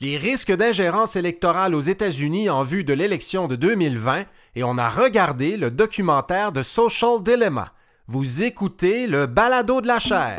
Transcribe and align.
les 0.00 0.16
risques 0.16 0.52
d'ingérence 0.52 1.16
électorale 1.16 1.74
aux 1.74 1.80
États-Unis 1.80 2.48
en 2.48 2.62
vue 2.62 2.84
de 2.84 2.94
l'élection 2.94 3.48
de 3.48 3.56
2020 3.56 4.24
et 4.56 4.64
on 4.64 4.78
a 4.78 4.88
regardé 4.88 5.58
le 5.58 5.70
documentaire 5.70 6.52
de 6.52 6.62
Social 6.62 7.22
Dilemma. 7.22 7.72
Vous 8.06 8.42
écoutez 8.42 9.06
le 9.06 9.26
balado 9.26 9.82
de 9.82 9.86
la 9.86 9.98
chair. 9.98 10.38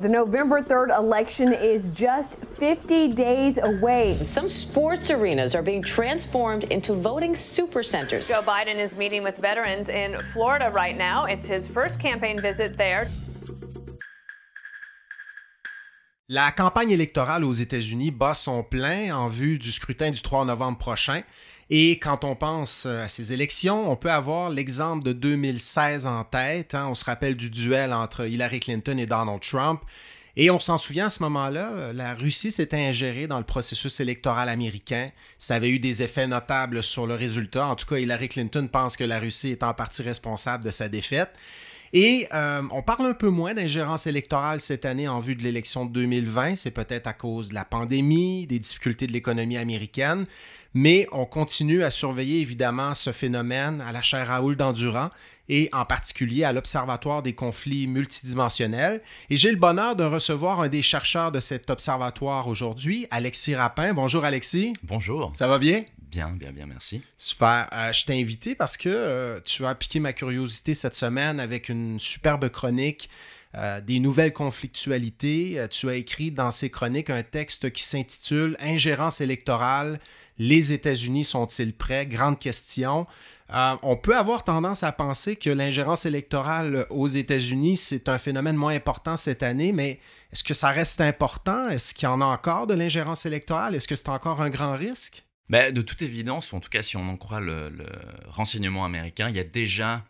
The 0.00 0.08
November 0.08 0.62
3rd 0.62 0.96
election 0.96 1.52
is 1.52 1.82
just 1.92 2.34
50 2.54 3.08
days 3.08 3.58
away. 3.62 4.14
Some 4.14 4.48
sports 4.48 5.10
arenas 5.10 5.54
are 5.54 5.60
being 5.60 5.82
transformed 5.82 6.64
into 6.72 6.94
voting 6.94 7.34
supercenters. 7.34 8.26
Joe 8.26 8.40
Biden 8.40 8.76
is 8.76 8.96
meeting 8.96 9.22
with 9.22 9.36
veterans 9.36 9.90
in 9.90 10.18
Florida 10.32 10.70
right 10.70 10.96
now. 10.96 11.26
It's 11.26 11.46
his 11.46 11.68
first 11.68 12.00
campaign 12.00 12.40
visit 12.40 12.78
there. 12.78 13.08
La 16.30 16.50
campagne 16.52 16.92
électorale 16.92 17.44
aux 17.44 17.52
États-Unis 17.52 18.10
bat 18.10 18.32
son 18.32 18.62
plein 18.62 19.14
en 19.14 19.28
vue 19.28 19.58
du 19.58 19.70
scrutin 19.70 20.10
du 20.12 20.22
3 20.22 20.46
novembre 20.46 20.78
prochain. 20.78 21.24
Et 21.72 22.00
quand 22.00 22.24
on 22.24 22.34
pense 22.34 22.84
euh, 22.86 23.04
à 23.04 23.08
ces 23.08 23.32
élections, 23.32 23.90
on 23.90 23.94
peut 23.94 24.10
avoir 24.10 24.50
l'exemple 24.50 25.04
de 25.04 25.12
2016 25.12 26.04
en 26.06 26.24
tête. 26.24 26.74
Hein. 26.74 26.88
On 26.88 26.96
se 26.96 27.04
rappelle 27.04 27.36
du 27.36 27.48
duel 27.48 27.92
entre 27.92 28.26
Hillary 28.26 28.58
Clinton 28.58 28.98
et 28.98 29.06
Donald 29.06 29.40
Trump. 29.40 29.80
Et 30.36 30.50
on 30.50 30.58
s'en 30.58 30.76
souvient 30.76 31.06
à 31.06 31.10
ce 31.10 31.22
moment-là, 31.24 31.70
euh, 31.72 31.92
la 31.92 32.14
Russie 32.14 32.50
s'était 32.50 32.76
ingérée 32.76 33.26
dans 33.26 33.38
le 33.38 33.44
processus 33.44 34.00
électoral 34.00 34.48
américain. 34.48 35.10
Ça 35.38 35.54
avait 35.56 35.70
eu 35.70 35.78
des 35.78 36.02
effets 36.02 36.26
notables 36.26 36.82
sur 36.82 37.06
le 37.06 37.14
résultat. 37.14 37.66
En 37.66 37.76
tout 37.76 37.86
cas, 37.86 37.98
Hillary 37.98 38.28
Clinton 38.28 38.68
pense 38.70 38.96
que 38.96 39.04
la 39.04 39.20
Russie 39.20 39.50
est 39.50 39.62
en 39.62 39.74
partie 39.74 40.02
responsable 40.02 40.64
de 40.64 40.70
sa 40.70 40.88
défaite. 40.88 41.30
Et 41.92 42.28
euh, 42.32 42.62
on 42.70 42.82
parle 42.82 43.06
un 43.06 43.14
peu 43.14 43.28
moins 43.28 43.52
d'ingérence 43.52 44.06
électorale 44.06 44.60
cette 44.60 44.84
année 44.84 45.08
en 45.08 45.18
vue 45.18 45.34
de 45.34 45.42
l'élection 45.42 45.84
de 45.84 45.92
2020. 45.92 46.54
C'est 46.54 46.70
peut-être 46.70 47.08
à 47.08 47.12
cause 47.12 47.48
de 47.48 47.54
la 47.54 47.64
pandémie, 47.64 48.46
des 48.46 48.60
difficultés 48.60 49.08
de 49.08 49.12
l'économie 49.12 49.56
américaine. 49.56 50.24
Mais 50.72 51.08
on 51.10 51.24
continue 51.26 51.82
à 51.82 51.90
surveiller 51.90 52.40
évidemment 52.40 52.94
ce 52.94 53.10
phénomène 53.10 53.80
à 53.80 53.90
la 53.90 54.02
chaire 54.02 54.28
Raoul 54.28 54.54
d'Endurant 54.54 55.10
et 55.50 55.68
en 55.72 55.84
particulier 55.84 56.44
à 56.44 56.52
l'Observatoire 56.52 57.22
des 57.22 57.34
conflits 57.34 57.88
multidimensionnels. 57.88 59.02
Et 59.28 59.36
j'ai 59.36 59.50
le 59.50 59.56
bonheur 59.56 59.96
de 59.96 60.04
recevoir 60.04 60.60
un 60.60 60.68
des 60.68 60.80
chercheurs 60.80 61.32
de 61.32 61.40
cet 61.40 61.68
observatoire 61.70 62.46
aujourd'hui, 62.46 63.08
Alexis 63.10 63.56
Rapin. 63.56 63.92
Bonjour 63.92 64.24
Alexis. 64.24 64.72
Bonjour. 64.84 65.32
Ça 65.34 65.48
va 65.48 65.58
bien? 65.58 65.84
Bien, 66.10 66.30
bien, 66.30 66.52
bien, 66.52 66.66
merci. 66.66 67.02
Super. 67.18 67.68
Euh, 67.72 67.92
je 67.92 68.04
t'ai 68.04 68.20
invité 68.20 68.54
parce 68.54 68.76
que 68.76 68.88
euh, 68.88 69.40
tu 69.44 69.66
as 69.66 69.74
piqué 69.74 69.98
ma 69.98 70.12
curiosité 70.12 70.72
cette 70.72 70.94
semaine 70.94 71.40
avec 71.40 71.68
une 71.68 71.98
superbe 71.98 72.48
chronique 72.48 73.10
euh, 73.56 73.80
des 73.80 73.98
nouvelles 73.98 74.32
conflictualités. 74.32 75.66
tu 75.70 75.88
as 75.88 75.94
écrit 75.94 76.30
dans 76.30 76.52
ces 76.52 76.70
chroniques 76.70 77.10
un 77.10 77.24
texte 77.24 77.72
qui 77.72 77.82
s'intitule 77.82 78.56
Ingérence 78.60 79.20
électorale, 79.20 79.98
les 80.38 80.72
États-Unis 80.72 81.24
sont-ils 81.24 81.74
prêts? 81.74 82.06
Grande 82.06 82.38
question. 82.38 83.06
Euh, 83.52 83.76
on 83.82 83.96
peut 83.96 84.16
avoir 84.16 84.44
tendance 84.44 84.84
à 84.84 84.92
penser 84.92 85.36
que 85.36 85.50
l'ingérence 85.50 86.06
électorale 86.06 86.86
aux 86.90 87.08
États-Unis, 87.08 87.76
c'est 87.76 88.08
un 88.08 88.18
phénomène 88.18 88.56
moins 88.56 88.74
important 88.74 89.16
cette 89.16 89.42
année, 89.42 89.72
mais 89.72 89.98
est-ce 90.32 90.44
que 90.44 90.54
ça 90.54 90.70
reste 90.70 91.00
important? 91.00 91.68
Est-ce 91.68 91.94
qu'il 91.94 92.04
y 92.04 92.12
en 92.12 92.20
a 92.20 92.24
encore 92.24 92.66
de 92.66 92.74
l'ingérence 92.74 93.26
électorale? 93.26 93.74
Est-ce 93.74 93.88
que 93.88 93.96
c'est 93.96 94.08
encore 94.08 94.40
un 94.40 94.50
grand 94.50 94.74
risque? 94.74 95.24
Ben, 95.50 95.74
de 95.74 95.82
toute 95.82 96.02
évidence, 96.02 96.52
en 96.52 96.60
tout 96.60 96.70
cas 96.70 96.80
si 96.80 96.96
on 96.96 97.08
en 97.08 97.16
croit 97.16 97.40
le, 97.40 97.68
renseignement 98.28 98.84
américain, 98.84 99.28
il 99.28 99.36
y 99.36 99.40
a 99.40 99.44
déjà 99.44 100.04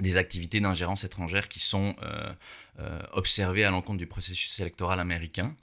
des 0.00 0.18
activités 0.18 0.60
d'ingérence 0.60 1.04
étrangère 1.04 1.48
qui 1.48 1.60
sont 1.60 1.96
euh, 2.02 2.32
euh, 2.80 3.00
observées 3.12 3.64
à 3.64 3.70
l'encontre 3.70 3.96
du 3.96 4.06
processus 4.06 4.60
électoral 4.60 5.00
américain. 5.00 5.56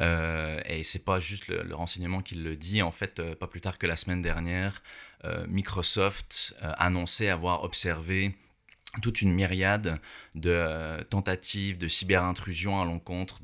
Euh, 0.00 0.60
et 0.66 0.84
c'est 0.84 1.04
pas 1.04 1.18
juste 1.18 1.48
le, 1.48 1.74
renseignement 1.74 2.22
qui 2.22 2.36
le 2.36 2.54
dit. 2.54 2.82
En 2.82 2.92
fait, 2.92 3.20
pas 3.34 3.48
plus 3.48 3.60
tard 3.60 3.78
que 3.78 3.88
la 3.88 3.96
semaine 3.96 4.22
dernière, 4.22 4.80
Microsoft 5.48 6.54
annonçait 6.60 7.28
avoir 7.28 7.64
observé 7.64 8.34
toute 9.02 9.22
une 9.22 9.32
myriade 9.32 9.98
de 10.34 11.02
tentatives 11.10 11.78
de 11.78 11.88
cyberintrusion 11.88 12.80
à 12.80 12.84
l'encontre 12.84 13.40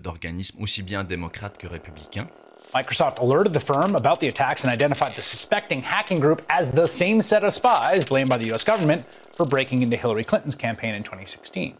d'organismes 0.00 0.62
aussi 0.62 0.82
bien 0.82 1.04
démocrates 1.04 1.58
que 1.58 1.66
républicains. 1.66 2.28
Microsoft 2.74 3.18
alerted 3.20 3.52
the 3.52 3.60
firm 3.60 3.94
about 3.94 4.18
the 4.20 4.28
attacks 4.28 4.64
and 4.64 4.70
identified 4.70 5.12
the 5.12 5.22
suspecting 5.22 5.82
hacking 5.82 6.18
group 6.18 6.42
as 6.48 6.72
the 6.72 6.86
same 6.86 7.22
set 7.22 7.42
of 7.42 7.52
spies 7.52 8.04
blamed 8.04 8.28
by 8.28 8.36
the 8.36 8.52
US 8.52 8.64
government 8.64 9.02
for 9.36 9.46
breaking 9.46 9.82
into 9.82 9.96
Hillary 9.96 10.24
Clinton's 10.24 10.56
campaign 10.56 10.94
in 10.94 11.02
2016. 11.02 11.74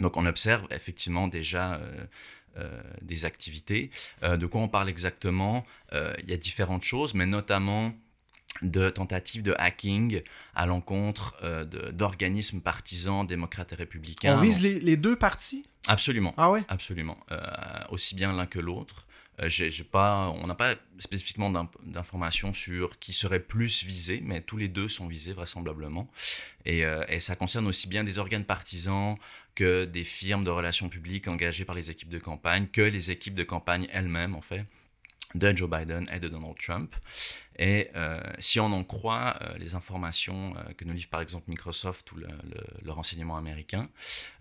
Donc 0.00 0.16
on 0.16 0.26
observe 0.26 0.66
effectivement 0.70 1.28
déjà 1.28 1.80
euh, 2.56 2.68
des 3.02 3.24
activités. 3.24 3.90
Euh, 4.22 4.36
de 4.36 4.46
quoi 4.46 4.60
on 4.60 4.68
parle 4.68 4.88
exactement? 4.88 5.64
Euh, 5.92 6.12
Il 6.22 6.30
y 6.30 6.34
a 6.34 6.36
différentes 6.36 6.84
choses, 6.84 7.14
mais 7.14 7.26
notamment 7.26 7.92
de 8.62 8.90
tentatives 8.90 9.42
de 9.42 9.54
hacking 9.58 10.22
à 10.54 10.66
l'encontre 10.66 11.36
d'organismes 11.92 12.60
partisans 12.60 13.26
démocrates 13.26 13.72
et 13.72 13.76
républicains. 13.76 14.36
On 14.36 14.40
vise 14.40 14.62
les, 14.62 14.96
deux 14.96 15.16
partis? 15.16 15.66
Absolument. 15.86 16.34
Ah 16.36 16.50
ouais? 16.50 16.62
Absolument. 16.68 17.16
aussi 17.90 18.14
bien 18.14 18.32
l'un 18.32 18.46
que 18.46 18.58
l'autre. 18.58 19.06
j'ai 19.46 19.70
pas, 19.84 20.28
on 20.28 20.46
n'a 20.46 20.54
pas 20.54 20.74
spécifiquement 20.98 21.50
d'informations 21.84 22.52
sur 22.52 22.98
qui 22.98 23.12
serait 23.12 23.40
plus 23.40 23.84
visé, 23.84 24.20
mais 24.24 24.40
tous 24.40 24.56
les 24.56 24.68
deux 24.68 24.88
sont 24.88 25.06
visés 25.06 25.32
vraisemblablement. 25.32 26.08
Et, 26.64 26.84
et, 27.08 27.20
ça 27.20 27.36
concerne 27.36 27.66
aussi 27.66 27.88
bien 27.88 28.04
des 28.04 28.18
organes 28.18 28.44
partisans 28.44 29.16
que 29.54 29.84
des 29.84 30.04
firmes 30.04 30.44
de 30.44 30.50
relations 30.50 30.88
publiques 30.88 31.28
engagées 31.28 31.64
par 31.64 31.74
les 31.74 31.90
équipes 31.90 32.08
de 32.08 32.18
campagne, 32.18 32.66
que 32.72 32.82
les 32.82 33.10
équipes 33.10 33.34
de 33.34 33.44
campagne 33.44 33.86
elles-mêmes, 33.92 34.34
en 34.34 34.40
fait, 34.40 34.64
de 35.34 35.56
Joe 35.56 35.68
Biden 35.68 36.06
et 36.12 36.20
de 36.20 36.28
Donald 36.28 36.56
Trump. 36.58 36.94
Et 37.58 37.90
euh, 37.94 38.20
si 38.38 38.58
on 38.60 38.66
en 38.66 38.84
croit 38.84 39.36
euh, 39.40 39.58
les 39.58 39.74
informations 39.74 40.54
euh, 40.56 40.72
que 40.76 40.84
nous 40.84 40.92
livre 40.92 41.08
par 41.08 41.20
exemple 41.20 41.44
Microsoft 41.48 42.10
ou 42.12 42.16
le 42.16 42.90
renseignement 42.90 43.36
américain, 43.36 43.88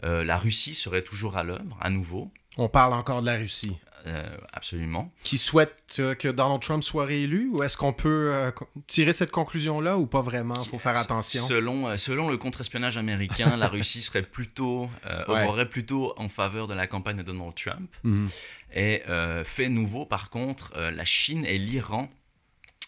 la 0.01 0.37
Russie 0.37 0.75
serait 0.75 1.03
toujours 1.03 1.37
à 1.37 1.43
l'œuvre, 1.43 1.77
à 1.79 1.89
nouveau. 1.89 2.31
On 2.57 2.69
parle 2.69 2.93
encore 2.93 3.21
de 3.21 3.27
la 3.27 3.37
Russie. 3.37 3.77
Euh, 4.05 4.35
absolument. 4.51 5.13
Qui 5.23 5.37
souhaite 5.37 5.95
euh, 5.99 6.13
que 6.13 6.27
Donald 6.27 6.61
Trump 6.61 6.83
soit 6.83 7.05
réélu 7.05 7.49
ou 7.53 7.63
est-ce 7.63 7.77
qu'on 7.77 7.93
peut 7.93 8.31
euh, 8.33 8.51
tirer 8.85 9.13
cette 9.13 9.31
conclusion-là 9.31 9.97
ou 9.97 10.07
pas 10.07 10.19
vraiment? 10.19 10.55
Il 10.61 10.69
faut 10.69 10.77
faire 10.77 10.97
attention. 10.97 11.47
Selon, 11.47 11.95
selon 11.95 12.29
le 12.29 12.37
contre-espionnage 12.37 12.97
américain, 12.97 13.55
la 13.55 13.67
Russie 13.69 14.01
serait 14.01 14.23
plutôt, 14.23 14.89
aurait 15.27 15.69
plutôt 15.69 16.13
en 16.17 16.27
faveur 16.27 16.67
de 16.67 16.73
la 16.73 16.85
campagne 16.85 17.17
de 17.17 17.23
Donald 17.23 17.55
Trump. 17.55 17.95
Mhm. 18.03 18.27
Et 18.75 19.03
fait 19.45 19.69
nouveau, 19.69 20.05
par 20.05 20.29
contre, 20.29 20.73
la 20.77 21.05
Chine 21.05 21.45
et 21.45 21.57
l'Iran 21.57 22.09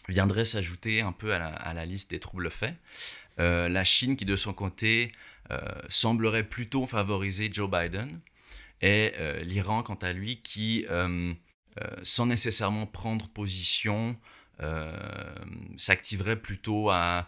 viendraient 0.08 0.44
s'ajouter 0.44 1.00
un 1.00 1.12
peu 1.12 1.32
à 1.32 1.38
la, 1.38 1.46
à 1.46 1.74
la, 1.74 1.86
liste 1.86 2.10
des 2.10 2.18
troubles 2.18 2.50
faits. 2.50 2.74
la 3.38 3.84
Chine 3.84 4.16
qui, 4.16 4.24
de 4.24 4.36
son 4.36 4.52
côté, 4.52 5.12
semblerait 5.88 6.42
plutôt 6.42 6.86
favoriser 6.86 7.48
Joe 7.50 7.70
Biden 7.70 8.20
et 8.82 9.12
euh, 9.18 9.42
l'Iran, 9.42 9.82
quant 9.82 9.94
à 9.94 10.12
lui, 10.12 10.42
qui, 10.42 10.86
euh, 10.90 11.32
euh, 11.80 11.86
sans 12.02 12.26
nécessairement 12.26 12.86
prendre 12.86 13.28
position, 13.28 14.16
s'activerait 15.76 16.40
plutôt 16.40 16.88
à, 16.88 17.26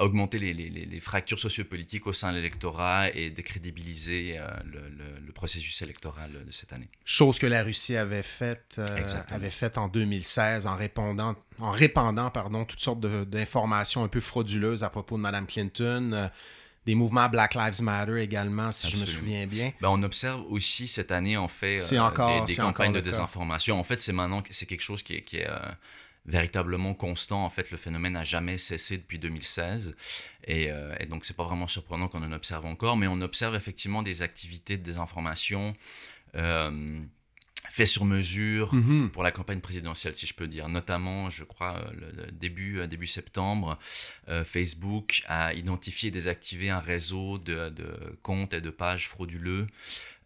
augmenter 0.00 0.40
les, 0.40 0.98
fractures 0.98 1.38
sociopolitiques 1.38 2.08
au 2.08 2.12
sein 2.12 2.32
de 2.32 2.38
l'électorat 2.38 3.10
et 3.10 3.30
décrédibiliser 3.30 4.40
le, 4.64 5.32
processus 5.32 5.80
électoral 5.82 6.32
de 6.44 6.50
cette 6.50 6.72
année. 6.72 6.88
Chose 7.04 7.38
que 7.38 7.46
la 7.46 7.62
Russie 7.62 7.96
avait 7.96 8.24
faite 8.24 8.80
avait 9.28 9.50
fait 9.50 9.78
en 9.78 9.86
2016 9.86 10.66
en 10.66 10.74
répondant 10.74 11.36
en 11.60 11.70
répandant 11.70 12.30
pardon, 12.32 12.64
toutes 12.64 12.80
sortes 12.80 13.00
d'informations 13.00 14.02
un 14.02 14.08
peu 14.08 14.20
frauduleuses 14.20 14.82
à 14.82 14.90
propos 14.90 15.16
de 15.16 15.22
Mme 15.22 15.46
Clinton 15.46 16.28
des 16.86 16.94
mouvements 16.94 17.28
Black 17.28 17.54
Lives 17.54 17.82
Matter 17.82 18.22
également, 18.22 18.70
si 18.72 18.88
je 18.88 18.96
me 18.96 19.06
souviens 19.06 19.46
bien. 19.46 19.72
Ben, 19.80 19.88
on 19.88 20.02
observe 20.02 20.42
aussi 20.50 20.88
cette 20.88 21.12
année, 21.12 21.36
en 21.36 21.48
fait, 21.48 21.76
euh, 21.92 22.44
des, 22.46 22.56
campagnes 22.56 22.92
de 22.92 23.00
désinformation. 23.00 23.78
En 23.78 23.84
fait, 23.84 24.00
c'est 24.00 24.12
maintenant 24.12 24.42
c'est 24.50 24.66
quelque 24.66 24.82
chose 24.82 25.02
qui 25.02 25.16
est, 25.16 25.22
qui 25.22 25.38
est 25.38 25.48
euh, 25.48 25.58
véritablement 26.24 26.94
constant. 26.94 27.44
En 27.44 27.50
fait, 27.50 27.70
le 27.70 27.76
phénomène 27.76 28.14
n'a 28.14 28.24
jamais 28.24 28.56
cessé 28.56 28.96
depuis 28.96 29.18
2016. 29.18 29.94
Et, 30.44 30.70
euh, 30.70 30.94
et 30.98 31.06
donc, 31.06 31.24
c'est 31.26 31.36
pas 31.36 31.44
vraiment 31.44 31.66
surprenant 31.66 32.08
qu'on 32.08 32.22
en 32.22 32.32
observe 32.32 32.64
encore, 32.64 32.96
mais 32.96 33.06
on 33.06 33.20
observe 33.20 33.54
effectivement 33.54 34.02
des 34.02 34.22
activités 34.22 34.78
de 34.78 34.82
désinformation 34.82 35.74
fait 37.80 37.86
sur 37.86 38.04
mesure 38.04 38.74
Mhm. 38.74 39.10
pour 39.10 39.22
la 39.22 39.32
campagne 39.32 39.60
présidentielle, 39.60 40.14
si 40.14 40.26
je 40.26 40.34
peux 40.34 40.46
dire. 40.46 40.68
Notamment, 40.68 41.30
je 41.30 41.44
crois, 41.44 41.78
euh, 41.78 42.12
le, 42.26 42.30
début, 42.32 42.78
euh, 42.80 42.86
début 42.86 43.06
septembre, 43.06 43.78
euh, 44.28 44.44
Facebook 44.44 45.22
a 45.26 45.54
identifié 45.54 46.08
et 46.08 46.10
désactivé 46.10 46.68
un 46.68 46.78
réseau 46.80 47.38
de, 47.38 47.70
de 47.70 48.18
comptes 48.22 48.52
et 48.52 48.60
de 48.60 48.68
pages 48.70 49.08
frauduleux 49.08 49.66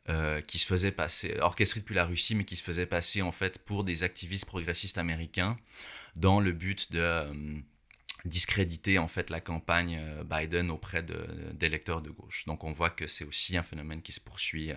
euh, 0.09 0.41
qui 0.41 0.59
se 0.59 0.67
faisaient 0.67 0.91
passer, 0.93 1.37
orchestrés 1.41 1.81
depuis 1.81 1.95
la 1.95 2.05
Russie, 2.07 2.35
mais 2.35 2.45
qui 2.45 2.57
se 2.57 2.63
faisaient 2.65 2.87
passer 2.87 3.23
en 3.23 3.31
fait 3.33 3.59
pour 3.65 3.85
des 3.85 4.03
activistes 4.03 4.47
progressistes 4.47 4.99
américains 4.99 5.57
dans 6.17 6.41
le 6.41 6.51
but 6.53 6.91
de 6.93 6.99
euh, 7.01 7.33
discréditer 8.25 8.99
en 8.99 9.07
fait 9.09 9.31
la 9.31 9.41
campagne 9.41 10.01
Biden 10.29 10.71
auprès 10.71 11.03
de- 11.03 11.53
d'électeurs 11.53 12.03
de 12.03 12.11
gauche. 12.11 12.47
Donc 12.47 12.65
on 12.65 12.73
voit 12.73 12.91
que 12.91 13.07
c'est 13.07 13.25
aussi 13.25 13.57
un 13.57 13.63
phénomène 13.63 14.03
qui 14.03 14.13
se 14.13 14.21
poursuit 14.21 14.73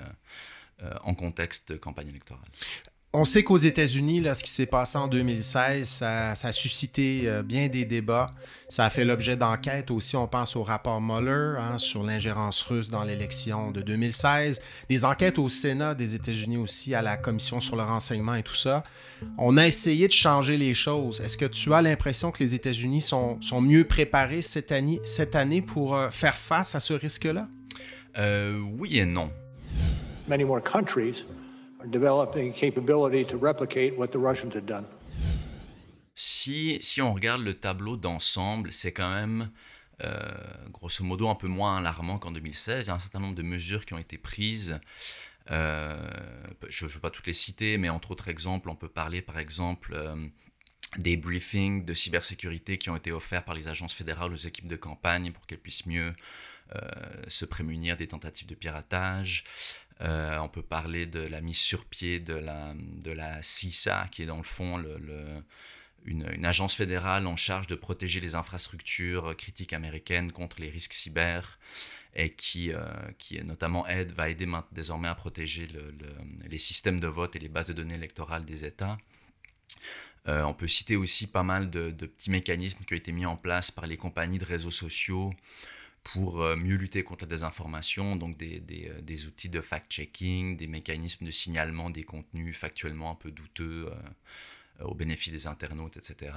en 1.03 1.13
contexte 1.15 1.71
de 1.71 1.77
campagne 1.77 2.09
électorale? 2.09 2.43
On 3.13 3.23
sait 3.25 3.43
qu'aux 3.43 3.57
États-Unis, 3.57 4.19
là, 4.19 4.35
ce 4.35 4.43
qui 4.43 4.51
s'est 4.51 4.65
passé 4.65 4.97
en 4.97 5.07
2016, 5.07 5.87
ça, 5.87 6.35
ça 6.35 6.49
a 6.49 6.51
suscité 6.51 7.21
euh, 7.23 7.41
bien 7.41 7.67
des 7.67 7.85
débats. 7.85 8.29
Ça 8.67 8.85
a 8.85 8.89
fait 8.89 9.05
l'objet 9.05 9.37
d'enquêtes 9.37 9.89
aussi. 9.91 10.17
On 10.17 10.27
pense 10.27 10.57
au 10.57 10.61
rapport 10.61 10.99
Mueller 10.99 11.57
hein, 11.57 11.77
sur 11.77 12.03
l'ingérence 12.03 12.61
russe 12.61 12.91
dans 12.91 13.03
l'élection 13.03 13.71
de 13.71 13.81
2016. 13.81 14.61
Des 14.89 15.05
enquêtes 15.05 15.39
au 15.39 15.47
Sénat 15.47 15.95
des 15.95 16.15
États-Unis 16.15 16.57
aussi, 16.57 16.93
à 16.93 17.01
la 17.01 17.15
Commission 17.15 17.61
sur 17.61 17.77
le 17.77 17.83
renseignement 17.83 18.35
et 18.35 18.43
tout 18.43 18.55
ça. 18.55 18.83
On 19.37 19.55
a 19.55 19.65
essayé 19.65 20.07
de 20.07 20.13
changer 20.13 20.57
les 20.57 20.73
choses. 20.73 21.21
Est-ce 21.21 21.37
que 21.37 21.45
tu 21.45 21.73
as 21.73 21.81
l'impression 21.81 22.31
que 22.31 22.43
les 22.43 22.55
États-Unis 22.55 23.01
sont, 23.01 23.41
sont 23.41 23.61
mieux 23.61 23.85
préparés 23.85 24.41
cette 24.41 24.73
année, 24.73 24.99
cette 25.05 25.35
année 25.35 25.61
pour 25.61 25.95
euh, 25.95 26.09
faire 26.09 26.37
face 26.37 26.75
à 26.75 26.81
ce 26.81 26.93
risque-là? 26.93 27.47
Euh, 28.17 28.59
oui 28.59 28.99
et 28.99 29.05
non. 29.05 29.31
Many 30.27 30.43
more 30.43 30.61
countries 30.61 31.25
are 31.79 31.87
developing 31.87 32.53
capability 32.53 33.23
to 33.25 33.37
replicate 33.37 33.97
what 33.97 34.07
the 34.07 34.19
Russians 34.19 34.55
had 34.55 34.65
done. 34.65 34.85
Si, 36.15 36.79
si 36.81 37.01
on 37.01 37.13
regarde 37.13 37.41
le 37.41 37.53
tableau 37.53 37.95
d'ensemble, 37.95 38.71
c'est 38.71 38.91
quand 38.91 39.11
même, 39.11 39.51
euh, 40.03 40.19
grosso 40.71 41.03
modo, 41.03 41.29
un 41.29 41.35
peu 41.35 41.47
moins 41.47 41.77
alarmant 41.77 42.17
qu'en 42.17 42.31
2016. 42.31 42.85
Il 42.85 42.87
y 42.87 42.91
a 42.91 42.95
un 42.95 42.99
certain 42.99 43.19
nombre 43.19 43.35
de 43.35 43.43
mesures 43.43 43.85
qui 43.85 43.93
ont 43.93 43.99
été 43.99 44.17
prises. 44.17 44.79
Euh, 45.51 45.95
je 46.67 46.85
ne 46.85 46.89
veux 46.89 46.99
pas 46.99 47.11
toutes 47.11 47.27
les 47.27 47.33
citer, 47.33 47.77
mais 47.77 47.89
entre 47.89 48.11
autres 48.11 48.27
exemples, 48.27 48.69
on 48.69 48.75
peut 48.75 48.89
parler 48.89 49.21
par 49.21 49.39
exemple 49.39 49.93
euh, 49.93 50.15
des 50.97 51.17
briefings 51.17 51.85
de 51.85 51.93
cybersécurité 51.93 52.77
qui 52.77 52.89
ont 52.89 52.95
été 52.95 53.11
offerts 53.11 53.45
par 53.45 53.53
les 53.53 53.67
agences 53.67 53.93
fédérales 53.93 54.33
aux 54.33 54.37
équipes 54.37 54.67
de 54.67 54.75
campagne 54.75 55.31
pour 55.31 55.45
qu'elles 55.45 55.59
puissent 55.59 55.85
mieux 55.85 56.13
se 57.27 57.45
prémunir 57.45 57.97
des 57.97 58.07
tentatives 58.07 58.47
de 58.47 58.55
piratage. 58.55 59.43
Euh, 60.01 60.37
on 60.37 60.49
peut 60.49 60.61
parler 60.61 61.05
de 61.05 61.19
la 61.19 61.41
mise 61.41 61.57
sur 61.57 61.85
pied 61.85 62.19
de 62.19 62.33
la, 62.35 62.73
de 62.75 63.11
la 63.11 63.41
CISA, 63.41 64.07
qui 64.11 64.23
est 64.23 64.27
dans 64.27 64.37
le 64.37 64.43
fond 64.43 64.83
une, 66.05 66.45
agence 66.45 66.75
fédérale 66.75 67.25
en 67.27 67.35
charge 67.35 67.67
de 67.67 67.75
protéger 67.75 68.19
les 68.19 68.35
infrastructures 68.35 69.35
critiques 69.35 69.73
américaines 69.73 70.31
contre 70.31 70.61
les 70.61 70.69
risques 70.69 70.93
cyber 70.93 71.57
et 72.15 72.33
qui, 72.33 72.71
euh, 72.71 72.85
qui 73.17 73.43
notamment 73.43 73.87
aide, 73.87 74.11
va 74.13 74.29
aider 74.29 74.47
désormais 74.71 75.07
à 75.07 75.15
protéger 75.15 75.65
le- 75.67 75.91
le- 75.91 76.47
les 76.47 76.57
systèmes 76.57 76.99
de 76.99 77.07
vote 77.07 77.35
et 77.35 77.39
les 77.39 77.49
bases 77.49 77.67
de 77.67 77.73
données 77.73 77.95
électorales 77.95 78.45
des 78.45 78.65
États. 78.65 78.97
Euh, 80.27 80.43
on 80.43 80.53
peut 80.53 80.67
citer 80.67 80.95
aussi 80.95 81.27
pas 81.27 81.43
mal 81.43 81.69
de 81.69 81.91
petits 81.91 82.31
mécanismes 82.31 82.83
qui 82.85 82.93
ont 82.93 82.97
été 82.97 83.11
mis 83.11 83.25
en 83.25 83.37
place 83.37 83.71
par 83.71 83.87
les 83.87 83.97
compagnies 83.97 84.39
de 84.39 84.45
réseaux 84.45 84.71
sociaux 84.71 85.33
pour 86.13 86.41
euh, 86.41 86.55
mieux 86.55 86.75
lutter 86.75 87.03
contre 87.03 87.25
la 87.25 87.29
désinformation, 87.29 88.15
donc 88.15 88.37
des, 88.37 88.59
des, 88.59 88.89
euh, 88.89 89.01
des 89.01 89.27
outils 89.27 89.49
de 89.49 89.59
fact-checking, 89.59 90.55
des 90.55 90.67
mécanismes 90.67 91.25
de 91.25 91.31
signalement 91.31 91.89
des 91.89 92.03
contenus 92.03 92.57
factuellement 92.57 93.11
un 93.11 93.15
peu 93.15 93.29
douteux 93.29 93.91
euh, 93.91 94.85
au 94.85 94.95
bénéfice 94.95 95.33
des 95.33 95.47
internautes, 95.47 95.97
etc. 95.97 96.31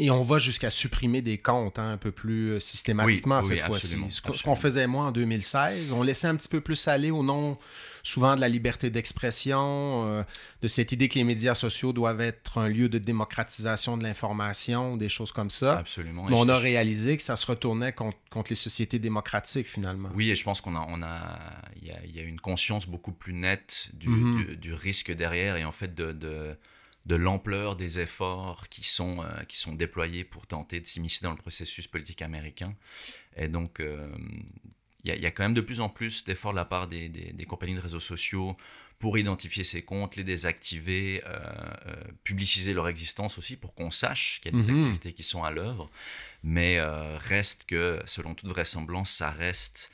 Et 0.00 0.10
on 0.12 0.22
va 0.22 0.38
jusqu'à 0.38 0.70
supprimer 0.70 1.22
des 1.22 1.38
comptes 1.38 1.78
hein, 1.78 1.90
un 1.92 1.96
peu 1.96 2.12
plus 2.12 2.50
euh, 2.52 2.60
systématiquement 2.60 3.40
Oui, 3.40 3.46
oui, 3.50 3.56
cette 3.58 3.66
fois-ci. 3.66 3.96
Ce 4.10 4.42
qu'on- 4.44 4.54
faisait 4.54 4.86
moins 4.86 5.08
en 5.08 5.12
2016, 5.12 5.92
on 5.92 6.02
laissait 6.02 6.28
un 6.28 6.36
petit 6.36 6.48
peu 6.48 6.60
plus 6.60 6.86
aller 6.88 7.10
au 7.10 7.22
nom 7.24 7.58
souvent 8.04 8.36
de 8.36 8.40
la 8.40 8.48
liberté 8.48 8.90
d'expression, 8.90 10.06
euh, 10.06 10.22
de 10.62 10.68
cette 10.68 10.92
idée 10.92 11.08
que 11.08 11.16
les 11.16 11.24
médias 11.24 11.54
sociaux 11.54 11.92
doivent 11.92 12.20
être 12.20 12.58
un 12.58 12.68
lieu 12.68 12.88
de 12.88 12.98
démocratisation 12.98 13.96
de 13.96 14.04
l'information, 14.04 14.96
des 14.96 15.08
choses 15.08 15.32
comme 15.32 15.50
ça. 15.50 15.78
Absolument. 15.78 16.26
Mais 16.30 16.36
on 16.36 16.44
je- 16.46 16.50
a 16.50 16.56
réalisé 16.56 17.16
que 17.16 17.22
ça 17.22 17.36
se 17.36 17.44
retournait 17.46 17.92
contre, 17.92 18.16
contre 18.30 18.50
les 18.50 18.56
sociétés 18.56 18.98
démocratiques 18.98 19.66
finalement. 19.68 20.08
Oui, 20.14 20.30
et 20.30 20.36
je 20.36 20.44
pense 20.44 20.60
qu'on 20.60 20.76
a, 20.76 20.86
on 20.88 21.02
a, 21.02 21.38
il 21.82 21.88
y 21.88 21.90
a, 21.90 21.98
il 22.04 22.14
y 22.16 22.20
a 22.20 22.22
une 22.22 22.40
conscience 22.40 22.86
beaucoup 22.86 23.12
plus 23.12 23.32
nette 23.34 23.90
du, 23.94 24.08
Mhm. 24.08 24.44
du, 24.46 24.56
du 24.56 24.74
risque 24.74 25.12
derrière 25.12 25.56
et 25.56 25.64
en 25.64 25.72
fait 25.72 25.94
de, 25.94 26.12
de, 26.12 26.56
de 27.08 27.16
l'ampleur 27.16 27.74
des 27.74 28.00
efforts 28.00 28.68
qui 28.68 28.84
sont, 28.84 29.22
euh, 29.24 29.42
qui 29.48 29.58
sont 29.58 29.74
déployés 29.74 30.24
pour 30.24 30.46
tenter 30.46 30.78
de 30.80 30.86
s'immiscer 30.86 31.20
dans 31.24 31.30
le 31.30 31.36
processus 31.38 31.86
politique 31.86 32.22
américain. 32.22 32.74
Et 33.36 33.48
donc, 33.48 33.80
euh, 33.80 34.08
il 35.04 35.08
y, 35.08 35.12
a, 35.12 35.16
il 35.16 35.22
y 35.22 35.26
a 35.26 35.30
quand 35.30 35.42
même 35.44 35.54
de 35.54 35.62
plus 35.62 35.80
en 35.80 35.88
plus 35.88 36.24
d'efforts 36.24 36.52
de 36.52 36.56
la 36.56 36.64
part 36.66 36.86
des, 36.86 37.08
des- 37.08 37.32
des 37.32 37.44
compagnies 37.46 37.74
de 37.74 37.80
réseaux 37.80 38.00
sociaux 38.00 38.56
pour 38.98 39.16
identifier 39.16 39.64
ces 39.64 39.80
comptes, 39.82 40.16
les 40.16 40.24
désactiver, 40.24 41.22
euh, 41.24 41.38
euh, 41.86 41.94
publiciser 42.24 42.74
leur 42.74 42.88
existence 42.88 43.38
aussi 43.38 43.56
pour 43.56 43.72
qu'on 43.74 43.90
sache 43.92 44.40
qu'il 44.42 44.52
y 44.52 44.58
a 44.58 44.60
des 44.62 44.70
Mhm. 44.70 44.78
activités 44.80 45.12
qui 45.14 45.22
sont 45.22 45.44
à 45.44 45.50
l'œuvre. 45.50 45.88
Mais 46.42 46.78
euh, 46.78 47.16
reste 47.16 47.64
que, 47.64 48.00
selon 48.06 48.34
toute 48.34 48.48
vraisemblance, 48.48 49.10
ça 49.10 49.30
reste 49.30 49.90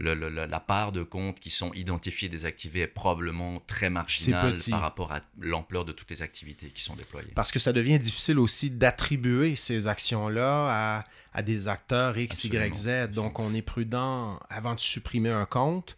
le- 0.00 0.14
le- 0.14 0.28
le- 0.28 0.46
la 0.46 0.60
part 0.60 0.90
de 0.92 1.02
comptes 1.02 1.38
qui 1.38 1.50
sont 1.50 1.72
identifiés 1.74 2.26
et 2.26 2.28
désactivés 2.28 2.80
est 2.80 2.86
probablement 2.88 3.60
très 3.66 3.90
marginale 3.90 4.56
par 4.70 4.80
rapport 4.80 5.12
à 5.12 5.20
l'ampleur 5.40 5.84
de 5.84 5.92
toutes 5.92 6.10
les 6.10 6.22
activités 6.22 6.68
qui 6.68 6.82
sont 6.82 6.96
déployées. 6.96 7.30
Parce 7.34 7.52
que 7.52 7.58
ça 7.60 7.72
devient 7.72 7.98
difficile 7.98 8.38
aussi 8.38 8.70
d'attribuer 8.70 9.54
ces 9.56 9.86
actions-là 9.86 10.98
à, 10.98 11.04
à 11.32 11.42
des 11.42 11.68
acteurs 11.68 12.18
X, 12.18 12.44
Y, 12.44 12.74
Z. 12.74 12.88
Absolument. 12.88 13.14
Donc, 13.14 13.38
on 13.38 13.54
est 13.54 13.62
prudent 13.62 14.38
avant 14.50 14.74
de 14.74 14.80
supprimer 14.80 15.30
un 15.30 15.46
compte. 15.46 15.96